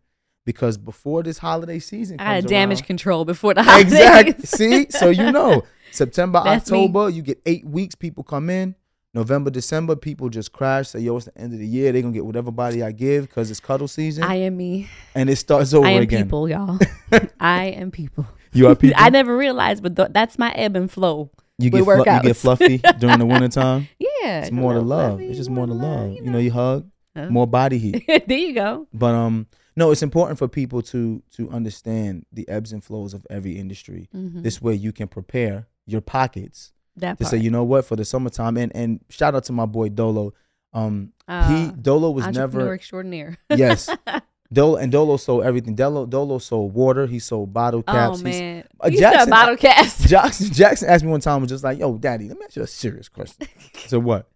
[0.49, 3.93] because before this holiday season I got to damage control before the holidays.
[3.93, 4.45] Exactly.
[4.47, 6.85] See, so you know, September, That's me.
[6.85, 7.95] October, you get eight weeks.
[7.95, 8.75] People come in.
[9.13, 10.89] November, December, people just crash.
[10.89, 11.93] Say, yo, it's the end of the year.
[11.93, 14.89] They're gonna get whatever body I give because it's cuddle season, I am me.
[15.15, 16.25] and it starts over I am again.
[16.25, 16.79] people, y'all.
[17.41, 18.27] I am people.
[18.55, 18.97] You are people.
[19.03, 21.31] I never realized, but th- that's my ebb and flow.
[21.59, 23.89] you get flu- you get fluffy during the wintertime.
[23.99, 25.13] Yeah, It's more to love.
[25.19, 26.11] fluffy, It's just more to love.
[26.13, 27.29] you You know, you hug, Huh?
[27.31, 28.05] more body heat.
[28.07, 28.87] there you go.
[28.95, 29.47] But um,
[29.79, 34.09] no, it's important for people to to understand the ebbs and flows of every industry.
[34.15, 34.43] Mhm.
[34.43, 37.31] This way, you can prepare your pockets That to part.
[37.31, 38.57] say, you know what, for the summertime.
[38.57, 40.35] And and shout out to my boy Dolo.
[40.75, 43.39] Um, he Ah, Dolo was never extraordinaire.
[43.49, 43.89] yes.
[44.53, 45.75] Dolo and Dolo sold everything.
[45.75, 47.07] Dolo Dolo sold water.
[47.07, 48.21] He sold bottle oh caps.
[48.23, 50.09] He's- man, Uh, you Jackson- bottle caps.
[50.13, 52.63] Jackson Jackson asked me one time, was just like, "Yo, Daddy, let me ask you
[52.63, 53.47] a serious question."
[53.87, 54.27] Said, "What?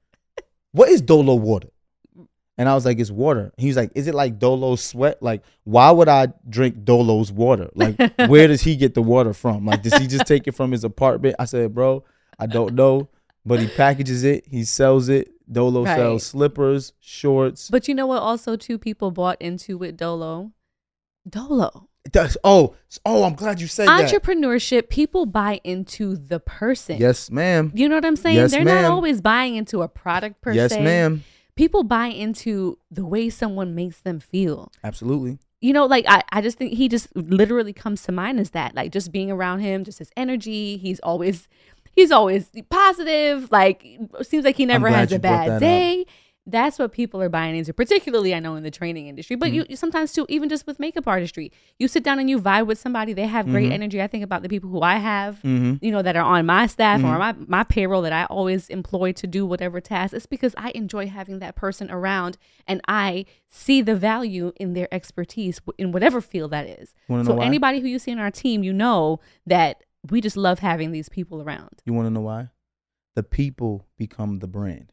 [0.72, 1.68] What is Dolo water?"
[2.62, 5.20] And I was like, "It's water." He was like, "Is it like Dolo's sweat?
[5.20, 7.68] Like, why would I drink Dolo's water?
[7.74, 7.96] Like,
[8.28, 9.66] where does he get the water from?
[9.66, 12.04] Like, does he just take it from his apartment?" I said, "Bro,
[12.38, 13.08] I don't know,
[13.44, 15.30] but he packages it, he sells it.
[15.50, 15.96] Dolo Right.
[15.96, 17.68] sells slippers, shorts.
[17.68, 18.22] But you know what?
[18.22, 20.52] Also, two people bought into with Dolo.
[21.28, 21.88] Dolo.
[22.12, 24.08] That's, oh, oh, I'm glad you said that.
[24.08, 26.98] Entrepreneurship, people buy into the person.
[26.98, 27.70] Yes, ma'am.
[27.74, 28.36] You know what I'm saying?
[28.36, 28.82] Yes, They're ma'am.
[28.82, 30.82] not always buying into a product per Yes, se.
[30.82, 31.22] ma'am.
[31.57, 34.72] People buy into the way someone makes them feel.
[34.82, 35.38] Absolutely.
[35.61, 38.74] You know, like I, I just think he just literally comes to mind as that.
[38.74, 40.76] Like just being around him, just his energy.
[40.76, 41.46] He's always
[41.94, 43.50] he's always positive.
[43.53, 43.86] Like
[44.22, 45.61] seems like he never has a bad up.
[46.45, 47.72] That's what people are buying into.
[47.72, 49.55] Particularly, I know in the training industry, but Mm-hmm.
[49.57, 52.66] you, you sometimes too, even just with makeup artistry, you sit down and you vibe
[52.66, 53.12] with somebody.
[53.12, 53.74] They have great Mhm.
[53.74, 54.03] energy.
[54.03, 55.78] I think about the people who I have, Mhm.
[55.80, 57.18] you know, that are on my staff or Mhm.
[57.18, 60.14] my my payroll that I always employ to do whatever task.
[60.14, 64.88] It's because I enjoy having that person around, and I see the value in their
[64.93, 66.93] expertise in whatever field that is.
[67.09, 67.45] So why?
[67.45, 71.09] anybody who you see in our team, you know that we just love having these
[71.09, 71.82] people around.
[71.84, 72.49] You want to know why?
[73.14, 74.93] The people become the brand.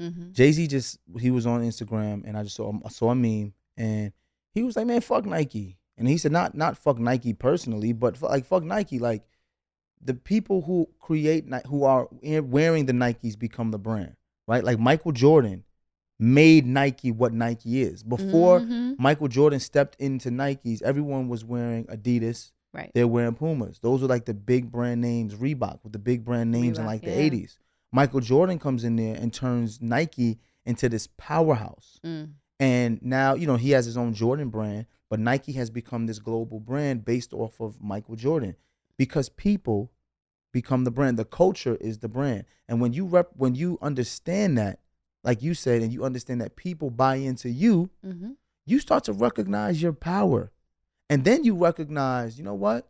[0.00, 0.32] Mm-hmm.
[0.32, 3.52] Jay Z just he was on Instagram and I just saw I saw a meme
[3.76, 4.12] and
[4.52, 8.16] he was like, "Man, fuck Nike," and he said, "Not not fuck Nike personally, but
[8.16, 8.98] fu- like fuck Nike.
[8.98, 9.22] Like
[10.02, 14.16] the people who create who are wearing the Nikes become the brand,
[14.48, 14.64] right?
[14.64, 15.64] Like Michael Jordan
[16.18, 18.02] made Nike what Nike is.
[18.02, 18.98] Before Mhm.
[18.98, 22.52] Michael Jordan stepped into Nikes, everyone was wearing Adidas.
[22.72, 22.90] Right.
[22.94, 23.80] They're wearing Pumas.
[23.80, 27.02] Those were like the big brand names, Reebok with the big brand names in like
[27.02, 27.16] the yeah.
[27.30, 27.58] 80s.
[27.92, 31.98] Michael Jordan comes in there and turns Nike into this powerhouse.
[32.04, 32.32] Mm.
[32.58, 36.18] And now, you know, he has his own Jordan brand, but Nike has become this
[36.18, 38.54] global brand based off of Michael Jordan
[38.96, 39.90] because people
[40.52, 41.18] become the brand.
[41.18, 42.44] The culture is the brand.
[42.68, 44.78] And when you rep when you understand that,
[45.24, 48.32] like you said, and you understand that people buy into you, Mm-hmm.
[48.66, 50.52] you start to recognize your power.
[51.08, 52.88] And then you recognize, you know what?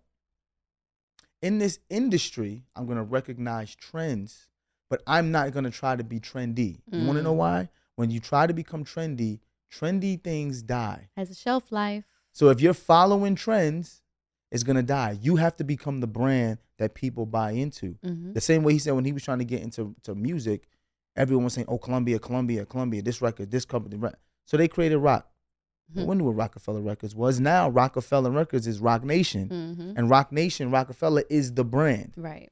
[1.42, 4.48] In this industry, I'm going to recognize trends,
[4.90, 6.80] but I'm not going to try to be trendy.
[6.92, 7.38] You want to know Mm.
[7.38, 7.68] why?
[7.96, 9.40] When you try to become trendy,
[9.72, 11.08] trendy things die.
[11.16, 12.04] Has a shelf life.
[12.32, 14.02] So if you're following trends,
[14.50, 15.18] it's going to die.
[15.22, 17.96] You have to become the brand that people buy into.
[18.04, 18.32] Mm-hmm.
[18.32, 20.68] The same way he said when he was trying to get into to music,
[21.16, 24.14] everyone was saying, "Oh, Columbia, Columbia, Columbia, this record, this company." right?"
[24.46, 25.28] So they created rock.
[25.94, 26.06] Mhm.
[26.06, 27.38] We knew what Roc-A-Fella Records was.
[27.40, 29.92] Now Roc-A-Fella Records is Roc Nation, Mm-hmm.
[29.96, 32.50] and Roc Nation, Roc-A-Fella is the brand, Right.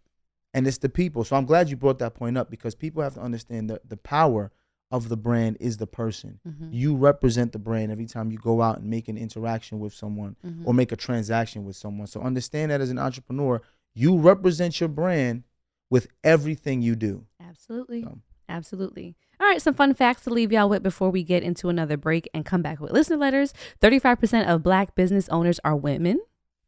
[0.55, 1.25] And it's the people.
[1.25, 3.97] So I'm glad you brought that point up because people have to understand that the
[3.97, 4.51] power
[4.91, 6.41] of the brand is the person.
[6.49, 6.69] Mhm.
[6.73, 10.37] You represent the brand every time you go out and make an interaction with someone
[10.45, 10.63] Mhm.
[10.67, 12.07] or make a transaction with someone.
[12.07, 13.61] So understand that as an entrepreneur,
[13.95, 15.43] you represent your brand
[15.91, 17.27] with everything you do.
[17.41, 18.03] Absolutely.
[18.03, 18.19] So-
[18.51, 19.15] Absolutely.
[19.39, 22.27] All right, some fun facts to leave y'all with before we get into another break
[22.33, 23.53] and come back with listener letters.
[23.83, 26.19] 35% of black business owners are women.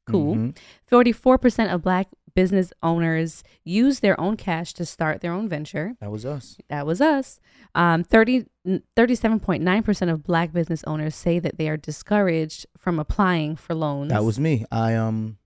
[0.07, 0.35] Cool.
[0.35, 0.59] Mhm.
[0.87, 5.95] 44% of black business owners use their own cash to start their own venture.
[6.01, 6.57] That was us.
[6.69, 7.41] That was us.
[7.75, 8.47] Um, 30,
[8.97, 14.11] 37.9% of black business owners say that they are discouraged from applying for loans.
[14.11, 14.65] That was me.
[14.71, 15.39] I um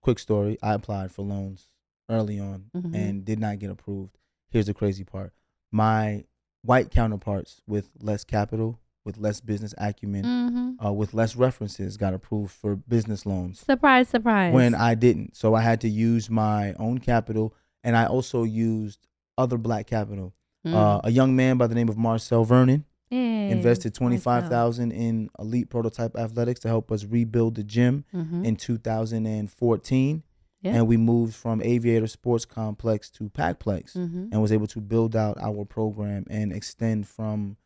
[0.00, 0.58] quick story.
[0.62, 1.68] I applied for loans
[2.08, 2.94] early on Mhm.
[2.94, 4.18] and did not get approved.
[4.50, 5.32] Here's the crazy part.
[5.70, 6.24] My
[6.62, 10.86] white counterparts with less capital, with less business acumen, Mhm.
[10.86, 14.54] uh, with less references got approved for business loans Surprise, surprise.
[14.54, 15.36] when I didn't.
[15.36, 20.34] So I had to use my own capital and I also used other black capital.
[20.66, 20.74] Mm.
[20.74, 23.50] Uh, a young man by the name of Marcel Vernon Yay.
[23.50, 24.50] invested twenty Nice five job.
[24.52, 28.44] thousand in Elite Prototype Athletics to help us rebuild the gym Mhm.
[28.46, 30.22] in 2014,
[30.62, 30.74] Yeah.
[30.76, 34.28] and we moved from Aviator Sports Complex to Packplex, Mhm.
[34.30, 37.56] and was able to build out our program and extend from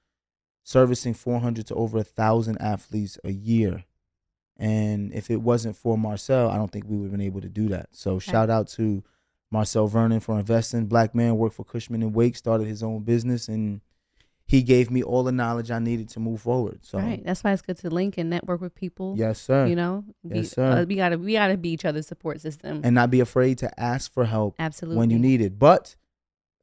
[0.66, 3.84] servicing 400 to over a thousand athletes a year.
[4.56, 7.48] And if it wasn't for Marcel, I don't think we would have been able to
[7.48, 7.86] do that.
[7.92, 9.04] So shout out to
[9.52, 10.86] Marcel Vernon for investing.
[10.86, 13.80] Black man worked for Cushman and Wake, started his own business, and
[14.44, 16.82] he gave me all the knowledge I needed to move forward.
[16.82, 17.24] So right.
[17.24, 19.14] That's why it's good to link and network with people.
[19.16, 19.66] yes, sir.
[19.66, 20.64] You know, be, Yes, sir.
[20.64, 22.80] uh, we gotta we gotta be each other's support system.
[22.82, 24.98] and not be afraid to ask for help Absolutely.
[24.98, 25.60] when you need it.
[25.60, 25.94] But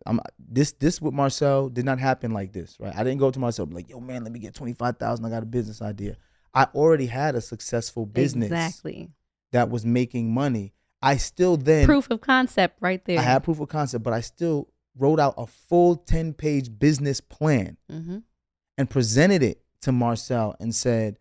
[0.06, 2.94] um, this this with Marcel did not happen like this, right?
[2.96, 5.26] I didn't go to Marcel like, yo man, let me get twenty five thousand.
[5.26, 6.18] I got a business idea.
[6.54, 9.10] I already had a successful business Exactly.
[9.52, 10.74] that was making money.
[11.02, 13.20] I still then Proof of concept right there.
[13.20, 17.20] I had proof of concept, but I still wrote out a full ten page business
[17.22, 18.20] plan hmm
[18.78, 21.18] and presented it to Marcel and said,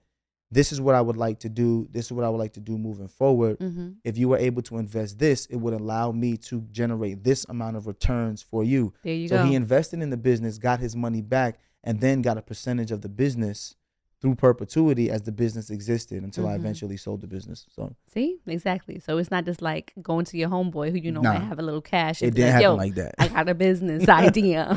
[0.53, 1.89] "This is what I would like to do.
[1.91, 3.57] This is what I would like to do moving forward.
[3.59, 7.45] hmm If you were able to invest this, it would allow me to generate this
[7.49, 9.45] amount of returns for you." There you so go.
[9.47, 13.01] he invested in the business, got his money back, and then got a percentage of
[13.01, 13.75] the business
[14.21, 16.57] through perpetuity as the business existed until I Mhm.
[16.61, 17.67] eventually sold the business.
[17.75, 19.01] So See, exactly.
[19.01, 21.33] So it's not just like going to your homeboy who you know Nah.
[21.33, 22.23] might have a little cash.
[22.23, 23.15] it didn't like, happen like that.
[23.19, 24.77] I got a business idea.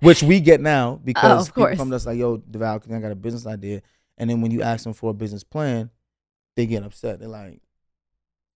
[0.00, 1.76] Which we get now because Oh, of people course.
[1.76, 3.80] come to us like, "Yo, Devale, I got a business idea,"
[4.18, 5.90] and then when you ask them for a business plan,
[6.56, 7.18] they get upset.
[7.18, 7.60] They're like,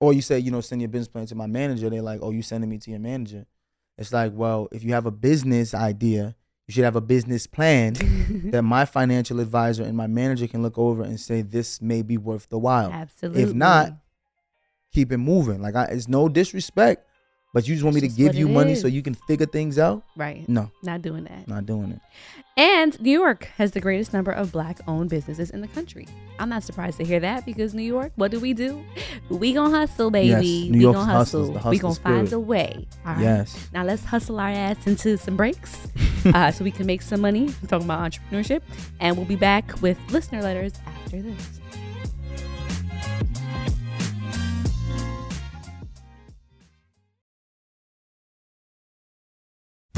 [0.00, 1.90] or you say, you know, send your business plan to my manager.
[1.90, 3.46] They're like, "Oh, you sending me to your manager?"
[3.96, 6.36] It's like, well, if you have a business idea,
[6.68, 7.94] you should have a business plan
[8.52, 12.16] that my financial advisor and my manager can look over and say this may be
[12.16, 12.92] worth the while.
[12.92, 13.42] Absolutely.
[13.42, 13.94] If not,
[14.92, 15.60] keep it moving.
[15.60, 17.07] Like, I, it's no disrespect,
[17.58, 20.04] But you just want me to give you money so you can figure things out?
[20.14, 20.48] Right.
[20.48, 21.48] No, Not doing that.
[21.48, 21.98] not doing it.
[22.56, 26.06] And New York has the greatest number of black owned businesses in the country.
[26.38, 28.80] I'm not surprised to hear that because New York, what do we do?
[29.28, 30.28] We gonna hustle, baby.
[30.28, 31.52] Yes, New we York's gonna hustle.
[31.52, 32.86] the we gonna find a way.
[33.04, 33.22] All right.
[33.22, 33.68] Yes.
[33.72, 35.88] Now let's hustle our ass into some breaks
[36.26, 37.48] uh, so we can make some money.
[37.60, 38.62] I'm talking about entrepreneurship.
[39.00, 41.57] And we'll be back with listener letters after this.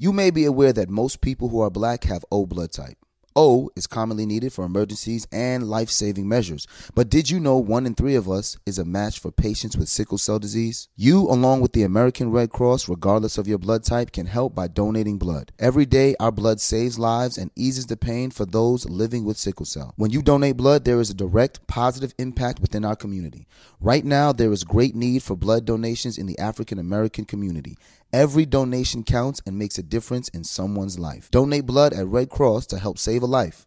[0.00, 2.97] You may be aware that most people who are black have O blood type.
[3.40, 6.66] O is commonly needed for emergencies and life saving measures.
[6.96, 9.88] But did you know one in three of us is a match for patients with
[9.88, 10.88] sickle cell disease?
[10.96, 14.66] You, along with the American Red Cross, regardless of your blood type, can help by
[14.66, 15.52] donating blood.
[15.60, 19.66] Every day, our blood saves lives and eases the pain for those living with sickle
[19.66, 19.94] cell.
[19.94, 23.46] When you donate blood, there is a direct positive impact within our community.
[23.80, 27.78] Right now, there is great need for blood donations in the African American community.
[28.10, 31.30] Every donation counts and makes a difference in someone's life.
[31.30, 33.66] Donate blood at Red Cross to help save a life.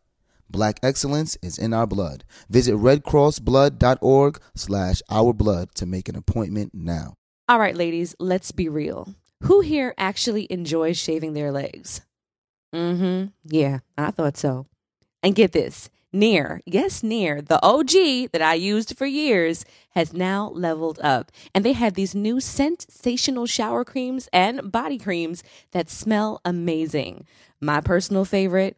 [0.49, 2.25] Black excellence is in our blood.
[2.49, 7.13] Visit redcrossblood.org slash our blood to make an appointment now.
[7.47, 9.15] All right, ladies, let's be real.
[9.43, 12.01] Who here actually enjoys shaving their legs?
[12.73, 13.25] Mm hmm.
[13.45, 14.67] Yeah, I thought so.
[15.23, 20.49] And get this Nair, yes, Nair, the OG that I used for years, has now
[20.49, 21.31] leveled up.
[21.55, 25.41] And they have these new sensational shower creams and body creams
[25.71, 27.25] that smell amazing.
[27.61, 28.77] My personal favorite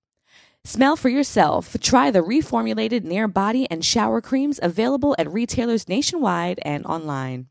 [0.63, 1.75] Smell for yourself.
[1.81, 7.50] Try the reformulated Nair body and shower creams available at retailers nationwide and online.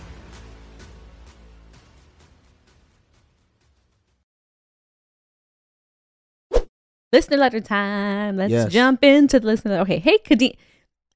[7.13, 8.37] Listener letter time.
[8.37, 8.71] Let's Yes.
[8.71, 9.81] jump into the listener letter.
[9.83, 9.99] Okay.
[9.99, 10.55] Hey, Khadeen.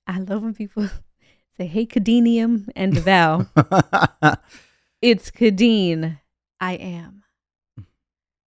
[0.07, 0.89] I love when people
[1.57, 3.47] say, hey, Kadenium and Devale.
[5.01, 6.19] it's Khadeen.
[6.59, 7.23] I am.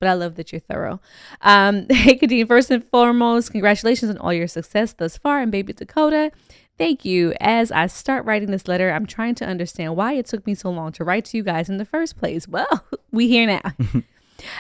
[0.02, 1.00] But I love that you're thorough.
[1.42, 5.74] Um, hey, Khadeen, first and foremost, congratulations on all your success thus far in Baby
[5.74, 6.32] Dakota.
[6.78, 7.34] Thank you.
[7.40, 10.70] As I start writing this letter, I'm trying to understand why it took me so
[10.70, 12.48] long to write to you guys in the first place.
[12.50, 13.62] Well, we here now.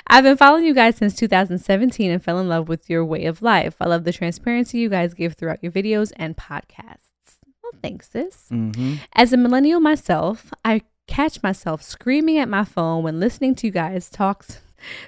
[0.07, 3.41] I've been following you guys since 2017 and fell in love with your way of
[3.41, 3.76] life.
[3.80, 7.39] I love the transparency you guys give throughout your videos and podcasts.
[7.61, 8.47] Well, thanks, sis.
[8.51, 8.95] Mm-hmm.
[9.13, 13.73] As a millennial myself, I catch myself screaming at my phone when listening to you
[13.73, 14.45] guys talk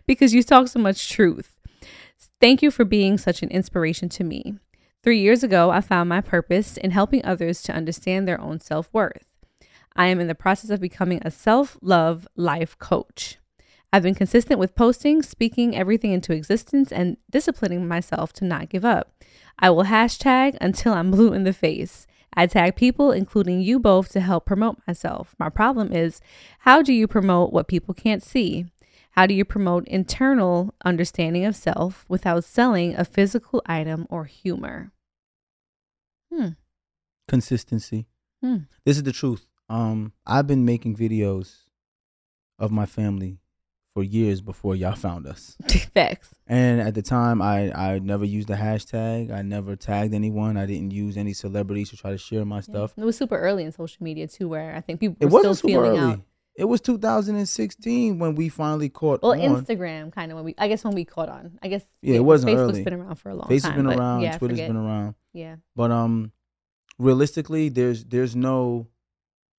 [0.06, 1.56] because you talk so much truth.
[2.40, 4.56] Thank you for being such an inspiration to me.
[5.04, 8.90] Three years ago, I found my purpose in helping others to understand their own self
[8.92, 9.26] worth.
[9.96, 13.38] I am in the process of becoming a self love life coach.
[13.94, 18.84] I've been consistent with posting, speaking everything into existence, and disciplining myself to not give
[18.84, 19.24] up.
[19.60, 22.06] I will hashtag until I'm blue in the face.
[22.34, 25.36] I tag people, including you both, to help promote myself.
[25.40, 26.20] My problem is
[26.60, 28.66] how do you promote what people can't see?
[29.12, 34.92] How do you promote internal understanding of self without selling a physical item or humor?
[36.32, 36.50] Hmm.
[37.28, 38.06] Consistency.
[38.44, 38.58] Hmm.
[38.86, 39.48] This is the truth.
[39.70, 41.64] Um, I've been making videos
[42.60, 43.40] of my family
[43.98, 45.58] for years before y'all found us.
[45.96, 46.30] Facts.
[46.46, 49.32] And at the time, I I never used a hashtag.
[49.32, 50.56] I never tagged anyone.
[50.56, 52.94] I didn't use any celebrities to try to share my stuff.
[52.96, 55.56] It was super early in social media too, where I think people It were still
[55.56, 56.12] feeling early.
[56.14, 56.20] out.
[56.56, 59.40] It was 2016 when we finally caught Well, on.
[59.66, 61.58] Instagram kind of when we, I guess when we caught on.
[61.64, 62.84] I guess Yeah, it wasn't Facebook's early.
[62.84, 63.72] been around for a long Facebook's time.
[63.74, 64.22] Facebook's been around.
[64.22, 65.16] yeah, Twitter's been around.
[65.34, 65.56] Yeah.
[65.76, 66.32] But um,
[67.00, 68.88] realistically, there's there's no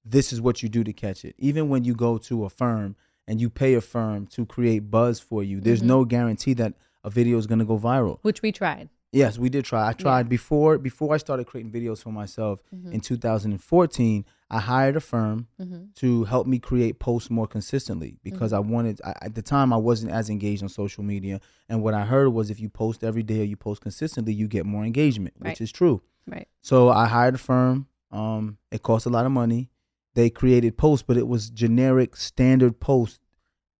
[0.04, 1.34] this is what you do to catch it.
[1.38, 2.94] Even when you go to a firm
[3.28, 5.86] and you pay a firm to create buzz for you, there's Mhm.
[5.94, 6.74] no guarantee that
[7.04, 8.18] a video is going to go viral.
[8.22, 8.88] Which we tried.
[9.12, 9.88] Yes, we did try.
[9.88, 12.92] I tried before before I started creating videos for myself Mhm.
[12.92, 14.24] in 2014.
[14.50, 15.94] I hired a firm Mhm.
[15.96, 19.00] to help me create posts more consistently because I wanted.
[19.04, 22.30] I, at the time, I wasn't as engaged on social media, and what I heard
[22.30, 25.50] was if you post every day or you post consistently, you get more engagement, Right.
[25.52, 26.00] which is true.
[26.26, 26.48] Right.
[26.62, 27.86] So I hired a firm.
[28.10, 29.70] Um, it cost a lot of money.
[30.18, 33.20] They created posts, but it was generic, standard posts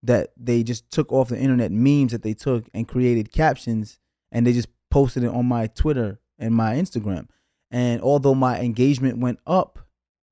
[0.05, 3.99] that they just took off the internet, memes that they took and created captions,
[4.31, 7.27] and they just posted it on my Twitter and my Instagram.
[7.73, 9.81] And although my engagement went up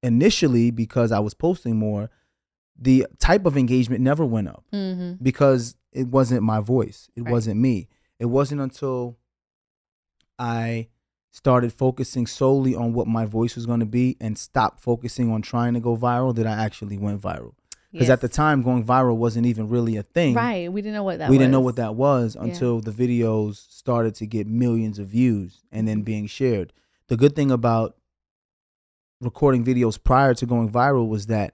[0.01, 2.09] initially because I was posting more,
[2.79, 5.23] the type of engagement never went up Mm-hmm.
[5.25, 7.11] because it wasn't my voice.
[7.17, 7.33] It Right.
[7.33, 7.89] wasn't me.
[8.21, 9.19] It wasn't until
[10.39, 10.89] I
[11.37, 15.43] started focusing solely on what my voice was going to be and stopped focusing on
[15.43, 17.53] trying to go viral that I actually went viral.
[17.93, 20.33] Because at the time, going viral wasn't even really a thing.
[20.35, 20.73] Right.
[20.73, 21.43] We didn't know what that we was.
[21.43, 22.45] didn't know what that was Yeah.
[22.45, 26.73] until the videos started to get millions of views and then being shared.
[27.09, 27.97] The good thing about
[29.21, 31.53] recording videos prior to going viral was that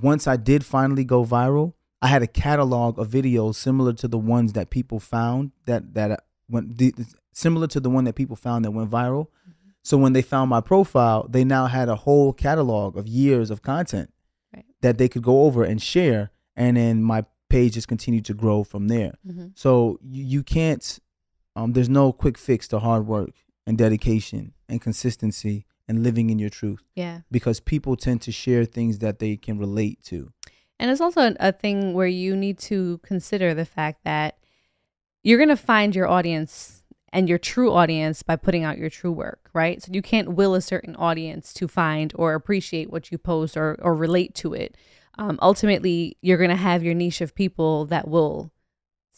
[0.00, 4.18] once I did finally go viral, I had a catalog of videos similar to the
[4.18, 6.76] ones that people found that that went
[7.36, 9.26] similar to the one that people found that went viral.
[9.26, 9.70] Mm-hmm.
[9.82, 13.60] So when they found my profile, they now had a whole catalog of years of
[13.62, 14.10] content
[14.54, 14.64] Right.
[14.80, 18.64] that they could go over and share, and then my page just continued to grow
[18.64, 19.12] from there.
[19.28, 19.52] Mhm.
[19.54, 20.98] So you, you can't.
[21.54, 23.34] Um, there's no quick fix to hard work
[23.66, 27.20] and dedication and consistency and living in your truth Yeah.
[27.30, 30.30] because people tend to share things that they can relate to.
[30.78, 34.38] And it's also a thing where you need to consider the fact that
[35.22, 36.75] you're going to find your audience
[37.16, 39.82] and your true audience by putting out your true work, right?
[39.82, 43.78] So you can't will a certain audience to find or appreciate what you post or,
[43.80, 44.76] or relate to it.
[45.16, 48.52] Um, ultimately, you're going to have your niche of people that will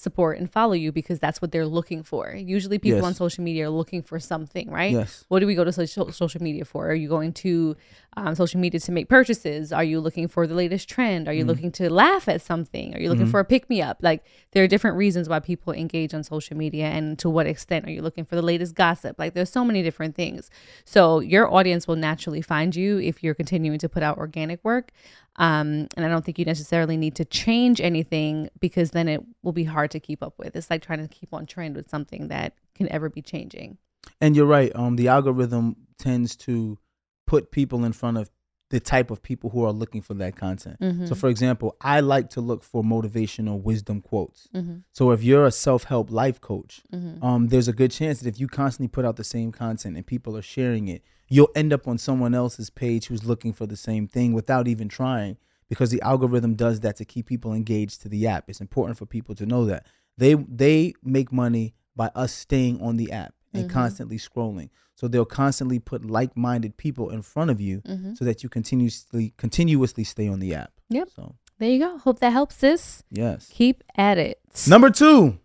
[0.01, 2.33] support and follow you because that's what they're looking for.
[2.33, 3.05] Usually, people Yes.
[3.07, 4.93] on social media are looking for something, right?
[4.93, 5.25] Yes.
[5.27, 6.89] What do we go to social social media for?
[6.89, 7.77] Are you going to
[8.17, 9.73] um, social media to make purchases?
[9.73, 11.29] Are you looking for the latest trend?
[11.29, 11.49] Are you Mhm.
[11.49, 12.95] looking to laugh at something?
[12.95, 13.31] Are you looking Mhm.
[13.31, 13.99] for a pick me up?
[14.01, 17.85] Like there are different reasons why people engage on social media, and to what extent
[17.87, 19.19] are you looking for the latest gossip?
[19.19, 20.49] Like there's so many different things.
[20.85, 24.91] So your audience will naturally find you if you're continuing to put out organic work.
[25.39, 29.53] Um, and I don't think you necessarily need to change anything because then it will
[29.53, 30.55] be hard to keep up with.
[30.57, 33.79] It's like trying to keep on trend with something that can ever be changing.
[34.21, 34.73] And you're right.
[34.75, 36.79] Um, the algorithm tends to
[37.27, 38.31] put people in front of
[38.71, 40.79] the type of people who are looking for that content.
[40.81, 41.09] Mhm.
[41.09, 44.49] So, for example, I like to look for motivational wisdom quotes.
[44.55, 44.83] Mhm.
[44.93, 47.23] So, if you're a self-help life coach, Mhm.
[47.23, 50.07] um, there's a good chance that if you constantly put out the same content and
[50.07, 53.77] people are sharing it, you'll end up on someone else's page who's looking for the
[53.77, 55.37] same thing without even trying.
[55.71, 58.49] Because the algorithm does that to keep people engaged to the app.
[58.49, 59.85] It's important for people to know that
[60.17, 63.73] they they make money by us staying on the app and Mhm.
[63.73, 64.71] constantly scrolling.
[64.95, 68.17] So they'll constantly put like-minded people in front of you Mhm.
[68.19, 70.73] so that you continuously continuously stay on the app.
[70.91, 71.09] Yep.
[71.15, 71.99] So There you go.
[71.99, 73.03] Hope that helps, sis.
[73.11, 73.49] yes.
[73.53, 74.41] Keep at it.
[74.69, 75.39] Number two.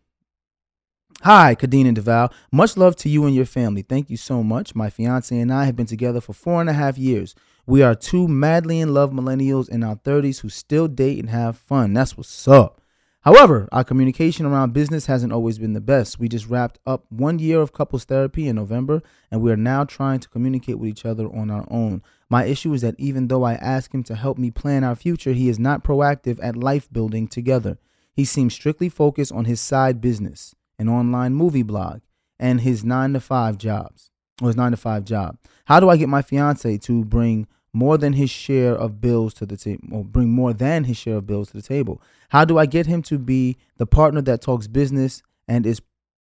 [1.21, 2.31] Hi, Khadeen and Devale.
[2.51, 3.81] Much love to you and your family.
[3.81, 4.75] Thank you so much.
[4.75, 7.33] My fiance and I have been together for four and a half years.
[7.65, 11.57] We are two madly in love millennials in our 30s who still date and have
[11.57, 11.93] fun.
[11.93, 12.81] That's what's up.
[13.23, 16.19] However, our communication around business hasn't always been the best.
[16.19, 19.01] We just wrapped up one year of couples therapy in November,
[19.31, 22.01] and we are now trying to communicate with each other on our own.
[22.29, 25.31] My issue is that even though I ask him to help me plan our future,
[25.31, 27.77] he is not proactive at life building together.
[28.13, 32.01] He seems strictly focused on his side business, an online movie blog,
[32.37, 34.11] and his nine to five jobs,
[34.41, 35.37] or his nine to five job.
[35.65, 39.45] How do I get my fiance to bring more than his share of bills to
[39.45, 42.01] the table, or bring more than his share of bills to the table?
[42.29, 45.81] How do I get him to be the partner that talks business and is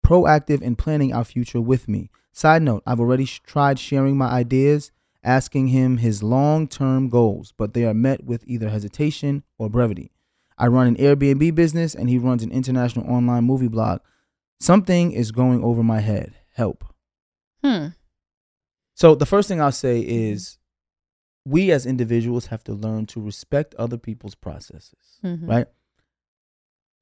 [0.07, 2.11] proactive in planning our future with me?
[2.33, 4.93] Side note, I've already sh- tried sharing my ideas,
[5.25, 10.13] asking him his long term goals, but they are met with either hesitation or brevity.
[10.57, 14.01] I run an Airbnb business and he runs an international online movie blog.
[14.61, 16.35] Something is going over my head.
[16.55, 16.85] Help.
[17.65, 17.89] Hmm.
[18.95, 20.59] So the first thing I'll say is
[21.47, 25.49] we as individuals have to learn to respect other people's processes, Mhm.
[25.49, 25.67] right?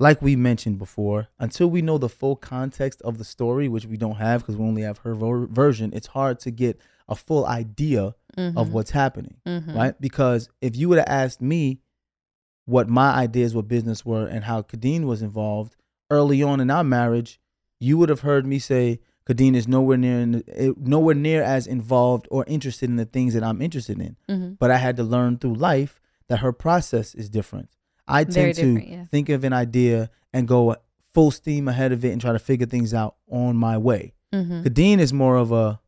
[0.00, 3.96] Like we mentioned before, until we know the full context of the story, which we
[3.96, 6.78] don't have because we only have her ver- version, it's hard to get
[7.08, 8.70] a full idea of Mhm.
[8.70, 9.74] what's happening, Mhm.
[9.74, 10.00] right?
[10.00, 11.80] Because if you would have asked me
[12.66, 15.74] what my ideas what business were and how Khadeen was involved
[16.10, 17.40] early on in our marriage,
[17.80, 21.66] you would have heard me say Khadeen is nowhere near in eh, nowhere near as
[21.66, 24.16] involved or interested in the things that I'm interested in.
[24.28, 24.56] Mhm.
[24.58, 27.68] But I had to learn through life that her process is different.
[28.06, 29.04] I Very tend to yeah.
[29.06, 30.76] think of an idea and go
[31.12, 34.14] full steam ahead of it and try to figure things out on my way.
[34.32, 35.80] Khadeen is more of a,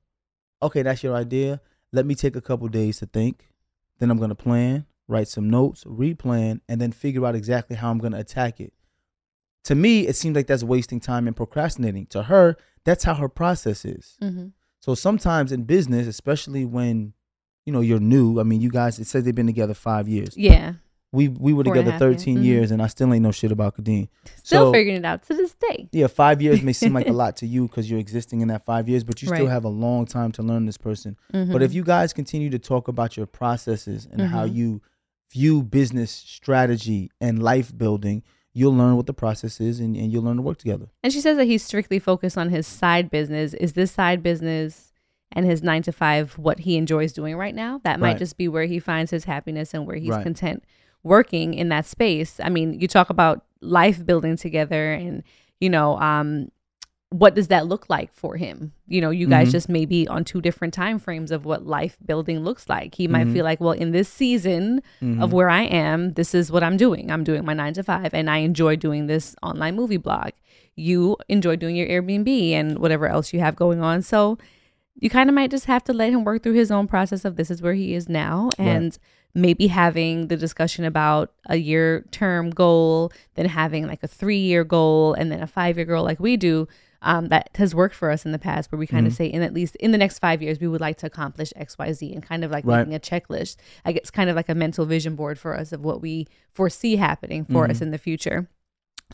[0.62, 1.60] okay, that's your idea.
[1.92, 3.52] Let me take a couple days to think.
[3.98, 7.98] Then I'm gonna plan, write some notes, replan, and then figure out exactly how I'm
[7.98, 8.72] gonna attack it.
[9.64, 12.06] To me, it seems like that's wasting time and procrastinating.
[12.06, 14.16] To her, that's how her process is.
[14.22, 14.52] Mhm.
[14.80, 17.12] So sometimes in business, especially when
[17.66, 18.40] you know you're new.
[18.40, 18.98] I mean, you guys.
[18.98, 20.36] It says they've been together five years.
[20.36, 20.74] Yeah.
[21.12, 22.16] We we were Four and a together yeah.
[22.16, 22.44] 13 Mhm.
[22.44, 24.08] years, and I still ain't know shit about Khadeen.
[24.44, 25.88] Still so, figuring it out to this day.
[25.92, 28.64] yeah, five years may seem like a lot to you because you're existing in that
[28.64, 31.16] five years, but you still have a long time to learn this person.
[31.32, 34.54] But if you guys continue to talk about your processes and how Mhm.
[34.54, 34.82] you
[35.32, 38.22] view business strategy and life building,
[38.52, 40.88] you'll learn what the process is and, and you'll learn to work together.
[41.02, 43.54] And she says that he's strictly focused on his side business.
[43.54, 44.92] Is this side business
[45.32, 47.80] and his nine to five what he enjoys doing right now?
[47.84, 48.18] That might Right.
[48.18, 50.22] just be where he finds his happiness and where he's Right.
[50.24, 50.64] content
[51.02, 52.40] working in that space.
[52.42, 55.22] I mean, you talk about life building together and,
[55.60, 56.48] you know, um,
[57.10, 58.72] what does that look like for him?
[58.86, 59.52] You know, you guys Mhm.
[59.52, 62.94] just may be on two different time frames of what life building looks like.
[62.94, 63.32] He might Mhm.
[63.32, 65.32] feel like, well, in this season of Mhm.
[65.32, 67.10] where I am, this is what I'm doing.
[67.10, 70.30] I'm doing my nine to five, and I enjoy doing this online movie blog.
[70.76, 74.02] You enjoy doing your Airbnb and whatever else you have going on.
[74.02, 74.38] So
[74.94, 77.34] you kind of might just have to let him work through his own process of
[77.34, 78.68] this is where he is now, Right.
[78.68, 78.98] and
[79.34, 84.62] maybe having the discussion about a year term goal, then having like a three year
[84.62, 86.68] goal, and then a five year goal, like we do.
[87.02, 89.16] Um, that has worked for us in the past, where we kind of Mhm.
[89.16, 91.78] say, in at least in the next five years, we would like to accomplish X,
[91.78, 92.86] Y, Z, and kind of like Right.
[92.86, 93.56] making a checklist.
[93.86, 96.96] I guess kind of like a mental vision board for us of what we foresee
[96.96, 97.82] happening for us Mhm.
[97.82, 98.48] in the future.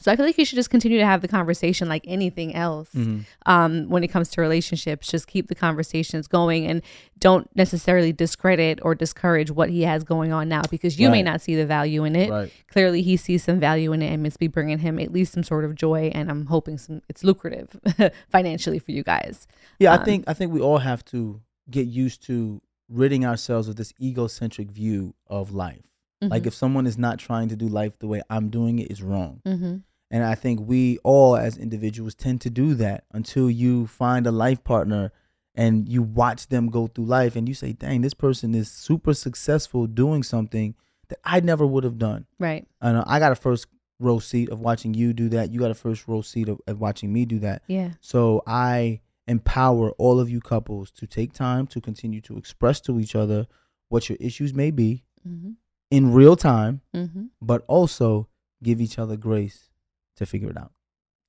[0.01, 2.91] So I feel like you should just continue to have the conversation like anything else
[2.95, 3.25] Mhm.
[3.47, 5.09] um, when it comes to relationships.
[5.11, 6.83] Just keep the conversations going and
[7.19, 11.41] don't necessarily discredit or discourage what he has going on now because you may not
[11.41, 12.31] see the value in it.
[12.31, 12.53] Right.
[12.71, 15.43] Clearly, he sees some value in it and it's be bringing him at least some
[15.43, 16.11] sort of joy.
[16.15, 17.69] And I'm hoping some it's lucrative
[18.29, 19.47] financially for you guys.
[19.79, 21.41] Yeah, I Um, think I think we all have to
[21.71, 25.83] get used to ridding ourselves of this egocentric view of life.
[26.23, 26.47] Like Mhm.
[26.47, 29.41] if someone is not trying to do life the way I'm doing it is wrong.
[29.47, 29.77] Mm-hmm.
[30.11, 34.33] And I think we all as individuals tend to do that until you find a
[34.33, 35.13] life partner
[35.55, 39.13] and you watch them go through life and you say, dang, this person is super
[39.15, 40.75] successful doing something
[41.09, 42.27] that I never would have done.
[42.39, 42.67] Right.
[42.81, 43.67] And I got a first
[43.99, 45.51] row seat of watching you do that.
[45.53, 47.63] You got a first row seat of, of watching me do that.
[47.67, 47.91] Yeah.
[48.01, 53.01] So I empower all of you couples to take time to continue to express to
[53.01, 53.47] each other
[53.89, 55.51] what your issues may be Mm-hmm.
[55.91, 57.25] In real time, Mm-hmm.
[57.41, 58.29] but also
[58.63, 59.71] give each other grace
[60.17, 60.73] to figure it out.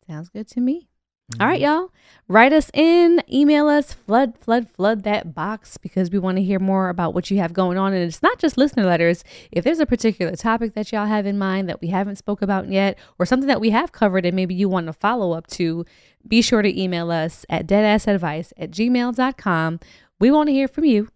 [0.08, 0.88] Sounds good to me.
[1.34, 1.42] Mm-hmm.
[1.42, 1.92] All right, y'all.
[2.30, 6.58] Write us in, email us, flood, flood, flood that box because we want to hear
[6.58, 7.92] more about what you have going on.
[7.94, 9.26] And it's not just listener letters.
[9.52, 12.70] If there's a particular topic that y'all have in mind that we haven't spoke about
[12.70, 15.86] yet, or something that we have covered and maybe you want to follow up to,
[16.26, 19.80] be sure to email us at deadassadvice at gmail.com.
[20.22, 21.10] We want to hear from you.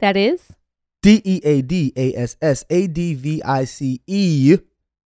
[0.00, 0.52] That is
[1.02, 4.56] D E A D A S S A D V I C E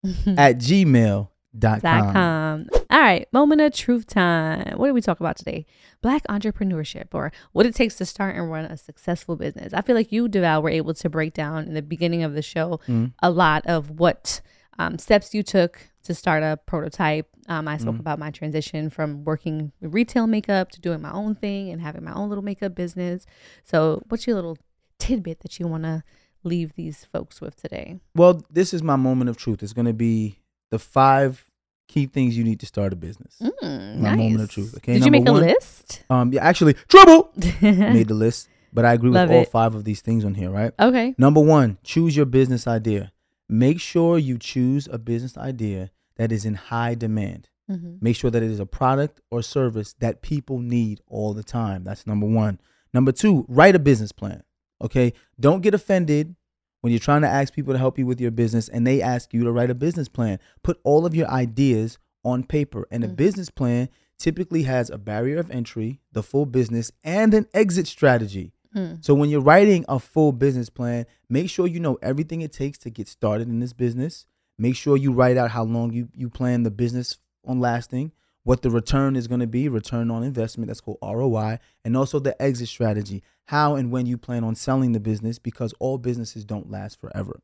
[0.38, 2.68] at gmail dot com.
[2.90, 4.78] All right, moment of truth time.
[4.78, 5.66] What did we talk about today?
[6.02, 9.74] Black entrepreneurship or what it takes to start and run a successful business.
[9.74, 12.42] I feel like you, Devale, were able to break down in the beginning of the
[12.42, 13.14] show Mhm.
[13.22, 14.42] a lot of what
[14.80, 17.28] um, steps you took to start a prototype.
[17.48, 18.00] Um, I spoke Mhm.
[18.00, 22.14] about my transition from working retail makeup to doing my own thing and having my
[22.14, 23.26] own little makeup business.
[23.64, 24.58] So, what's your little
[25.02, 26.04] tidbit that you want to
[26.44, 28.00] leave these folks with today?
[28.16, 29.62] Well, this is my moment of truth.
[29.64, 30.40] It's going to be
[30.70, 31.50] the five
[31.88, 33.38] key things you need to start a business.
[33.42, 34.50] Mm, My moment of nice.
[34.54, 34.78] truth.
[34.78, 36.04] Okay, Did you make number a list?
[36.10, 37.32] Um, yeah, actually, trouble
[37.62, 39.50] made the list, but I agree with all it.
[39.50, 40.50] five of these things on here.
[40.50, 40.72] Right.
[40.80, 41.14] Okay.
[41.18, 43.12] Number one, choose your business idea.
[43.50, 47.50] Make sure you choose a business idea that is in high demand.
[47.70, 47.96] Mm-hmm.
[48.02, 51.84] Make sure that it is a product or service that people need all the time.
[51.84, 52.60] That's number one.
[52.94, 54.44] Number two, write a business plan.
[54.82, 55.14] Okay.
[55.40, 56.36] Don't get offended
[56.82, 59.34] when you're trying to ask people to help you with your business and they ask
[59.34, 62.88] you to write a business plan, put all of your ideas on paper.
[62.92, 63.16] And a mm-hmm.
[63.16, 68.54] business plan typically has a barrier of entry, the full business, and an exit strategy.
[68.74, 68.96] Hmm.
[69.02, 72.78] So when you're writing a full business plan, make sure you know everything it takes
[72.80, 74.26] to get started in this business.
[74.58, 78.12] Make sure you write out how long you, you plan the business on lasting,
[78.44, 82.20] what the return is going to be, return on investment, that's called ROI, and also
[82.20, 86.44] the exit strategy, how and when you plan on selling the business because all businesses
[86.44, 87.40] don't last forever.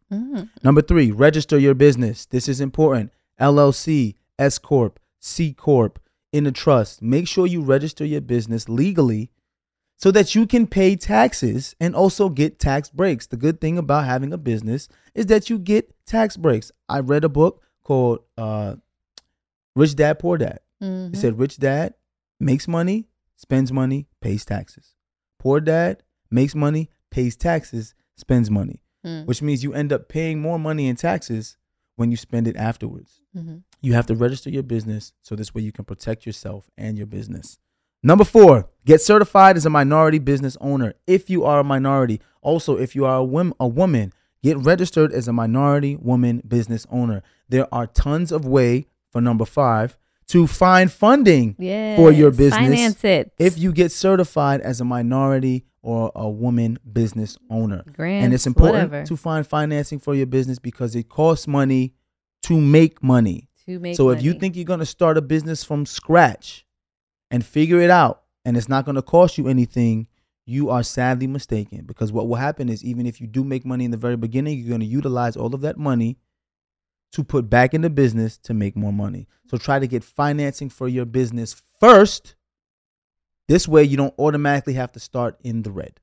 [0.64, 2.26] Number three, register your business.
[2.26, 3.12] This is important.
[3.40, 6.00] LLC, S Corp, C Corp,
[6.32, 7.02] in a trust.
[7.02, 9.30] Make sure you register your business legally
[9.98, 13.28] so that you can pay taxes and also get tax breaks.
[13.28, 16.72] The good thing about having a business is that you get tax breaks.
[16.88, 18.76] I read a book called uh,
[19.76, 20.60] Rich Dad Poor Dad.
[20.82, 21.14] Mm-hmm.
[21.14, 21.94] It said Rich Dad
[22.40, 24.94] makes money, spends money, pays taxes.
[25.40, 29.26] Poor Dad makes money, pays taxes, spends money, Mm.
[29.28, 31.56] which means you end up paying more money in taxes
[31.98, 33.22] when you spend it afterwards.
[33.36, 33.62] Mhm.
[33.82, 37.08] You have to register your business so this way you can protect yourself and your
[37.08, 37.60] business.
[38.04, 42.20] Number four, get certified as a minority business owner if you are a minority.
[42.42, 44.14] Also, if you are a, wom- a woman,
[44.44, 47.22] get registered as a minority woman business owner.
[47.50, 49.98] There are tons of way for number five
[50.28, 53.32] to find funding for your business finance it.
[53.40, 57.84] if you get certified as a minority or a woman business owner.
[57.94, 59.08] Grants, and it's important whatever.
[59.08, 61.94] to find financing for your business because it costs money
[62.44, 63.48] to make money.
[63.66, 66.66] To make so if you think you're going to start a business from scratch
[67.32, 70.08] and figure it out and it's not going to cost you anything,
[70.46, 73.86] you are sadly mistaken because what will happen is even if you do make money
[73.86, 76.18] in the very beginning, you're going to utilize all of that money
[77.14, 79.28] to put back in the business to make more money.
[79.50, 82.36] So try to get financing for your business first.
[83.48, 86.00] This way you don't automatically have to start in the red.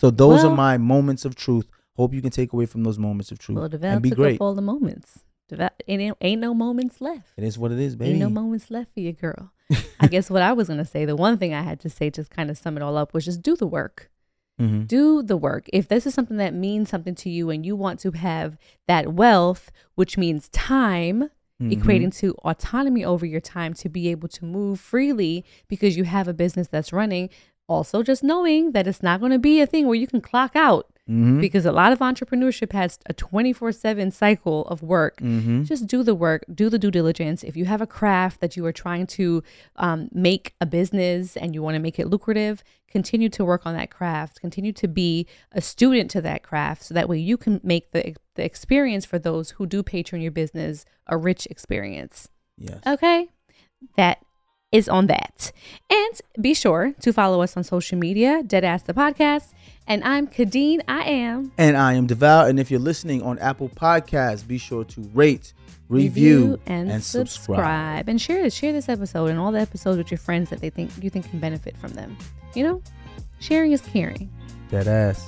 [0.00, 1.68] So those are my moments of truth.
[1.96, 4.34] Hope you can take away from those moments of truth well, and be took great.
[4.36, 5.20] up all the moments.
[5.50, 7.32] Devale, ain't, ain't no moments left.
[7.36, 8.12] It is what it is, baby.
[8.12, 9.50] Ain't no moments left for you, girl.
[10.00, 12.24] I guess what I was gonna say, the one thing I had to say to
[12.24, 14.10] kind of sum it all up was just do the work.
[14.60, 14.86] Mhm.
[14.86, 15.68] Do the work.
[15.72, 18.56] If this is something that means something to you and you want to have
[18.86, 21.30] that wealth, which means time,
[21.62, 21.72] Mhm.
[21.72, 26.28] equating to autonomy over your time to be able to move freely because you have
[26.28, 27.30] a business that's running.
[27.68, 30.56] Also, just knowing that it's not going to be a thing where you can clock
[30.56, 31.40] out Mhm.
[31.40, 35.20] because a lot of entrepreneurship has a 24 7 cycle of work.
[35.20, 35.64] Mhm.
[35.64, 37.42] Just do the work, do the due diligence.
[37.42, 39.42] If you have a craft that you are trying to
[39.76, 43.74] um, make a business and you want to make it lucrative, continue to work on
[43.74, 47.60] that craft, continue to be a student to that craft so that way you can
[47.62, 52.28] make the, the experience for those who do patron your business a rich experience.
[52.58, 52.80] Yes.
[52.86, 53.28] Okay.
[53.96, 54.18] That
[54.70, 55.52] is on that.
[55.88, 59.52] And be sure to follow us on social media, Deadass the Podcast.
[59.88, 60.82] And I'm Khadeen.
[60.86, 61.50] I am.
[61.56, 62.50] And I am Devale.
[62.50, 65.54] And if you're listening on Apple Podcasts, be sure to rate,
[65.88, 68.06] review, and, subscribe.
[68.06, 70.68] And share this, share this episode and all the episodes with your friends that they
[70.68, 72.18] think you think can benefit from them.
[72.54, 72.82] You know?
[73.40, 74.30] Sharing is caring.
[74.70, 75.26] Dead ass.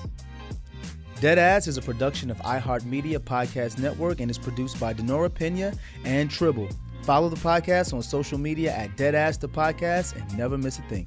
[1.20, 5.74] Dead Ass is a production of iHeartMedia Podcast Network and is produced by Denora Pena
[6.04, 6.68] and Tribble.
[7.02, 11.06] Follow the podcast on social media at Deadass the Podcast and never miss a thing.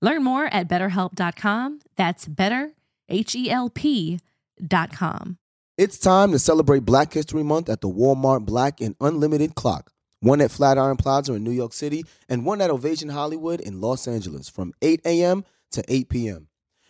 [0.00, 1.80] Learn more at betterhelp.com.
[1.96, 2.72] That's better,
[3.08, 5.38] H E L P.com.
[5.76, 9.92] It's time to celebrate Black History Month at the Walmart Black and Unlimited Clock.
[10.20, 14.06] One at Flatiron Plaza in New York City and one at Ovation Hollywood in Los
[14.06, 15.44] Angeles from 8 a.m.
[15.70, 16.48] to 8 p.m.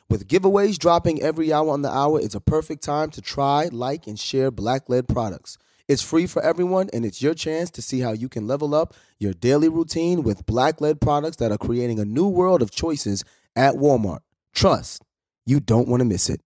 [0.09, 4.09] With giveaways dropping every hour on the hour, it's a perfect time to try, like,
[4.09, 5.57] and share black led products.
[5.91, 8.95] It's free for everyone, and it's your chance to see how you can level up
[9.19, 13.25] your daily routine with black led products that are creating a new world of choices
[13.57, 14.21] at Walmart.
[14.55, 15.03] Trust,
[15.47, 16.43] you don't want to miss it.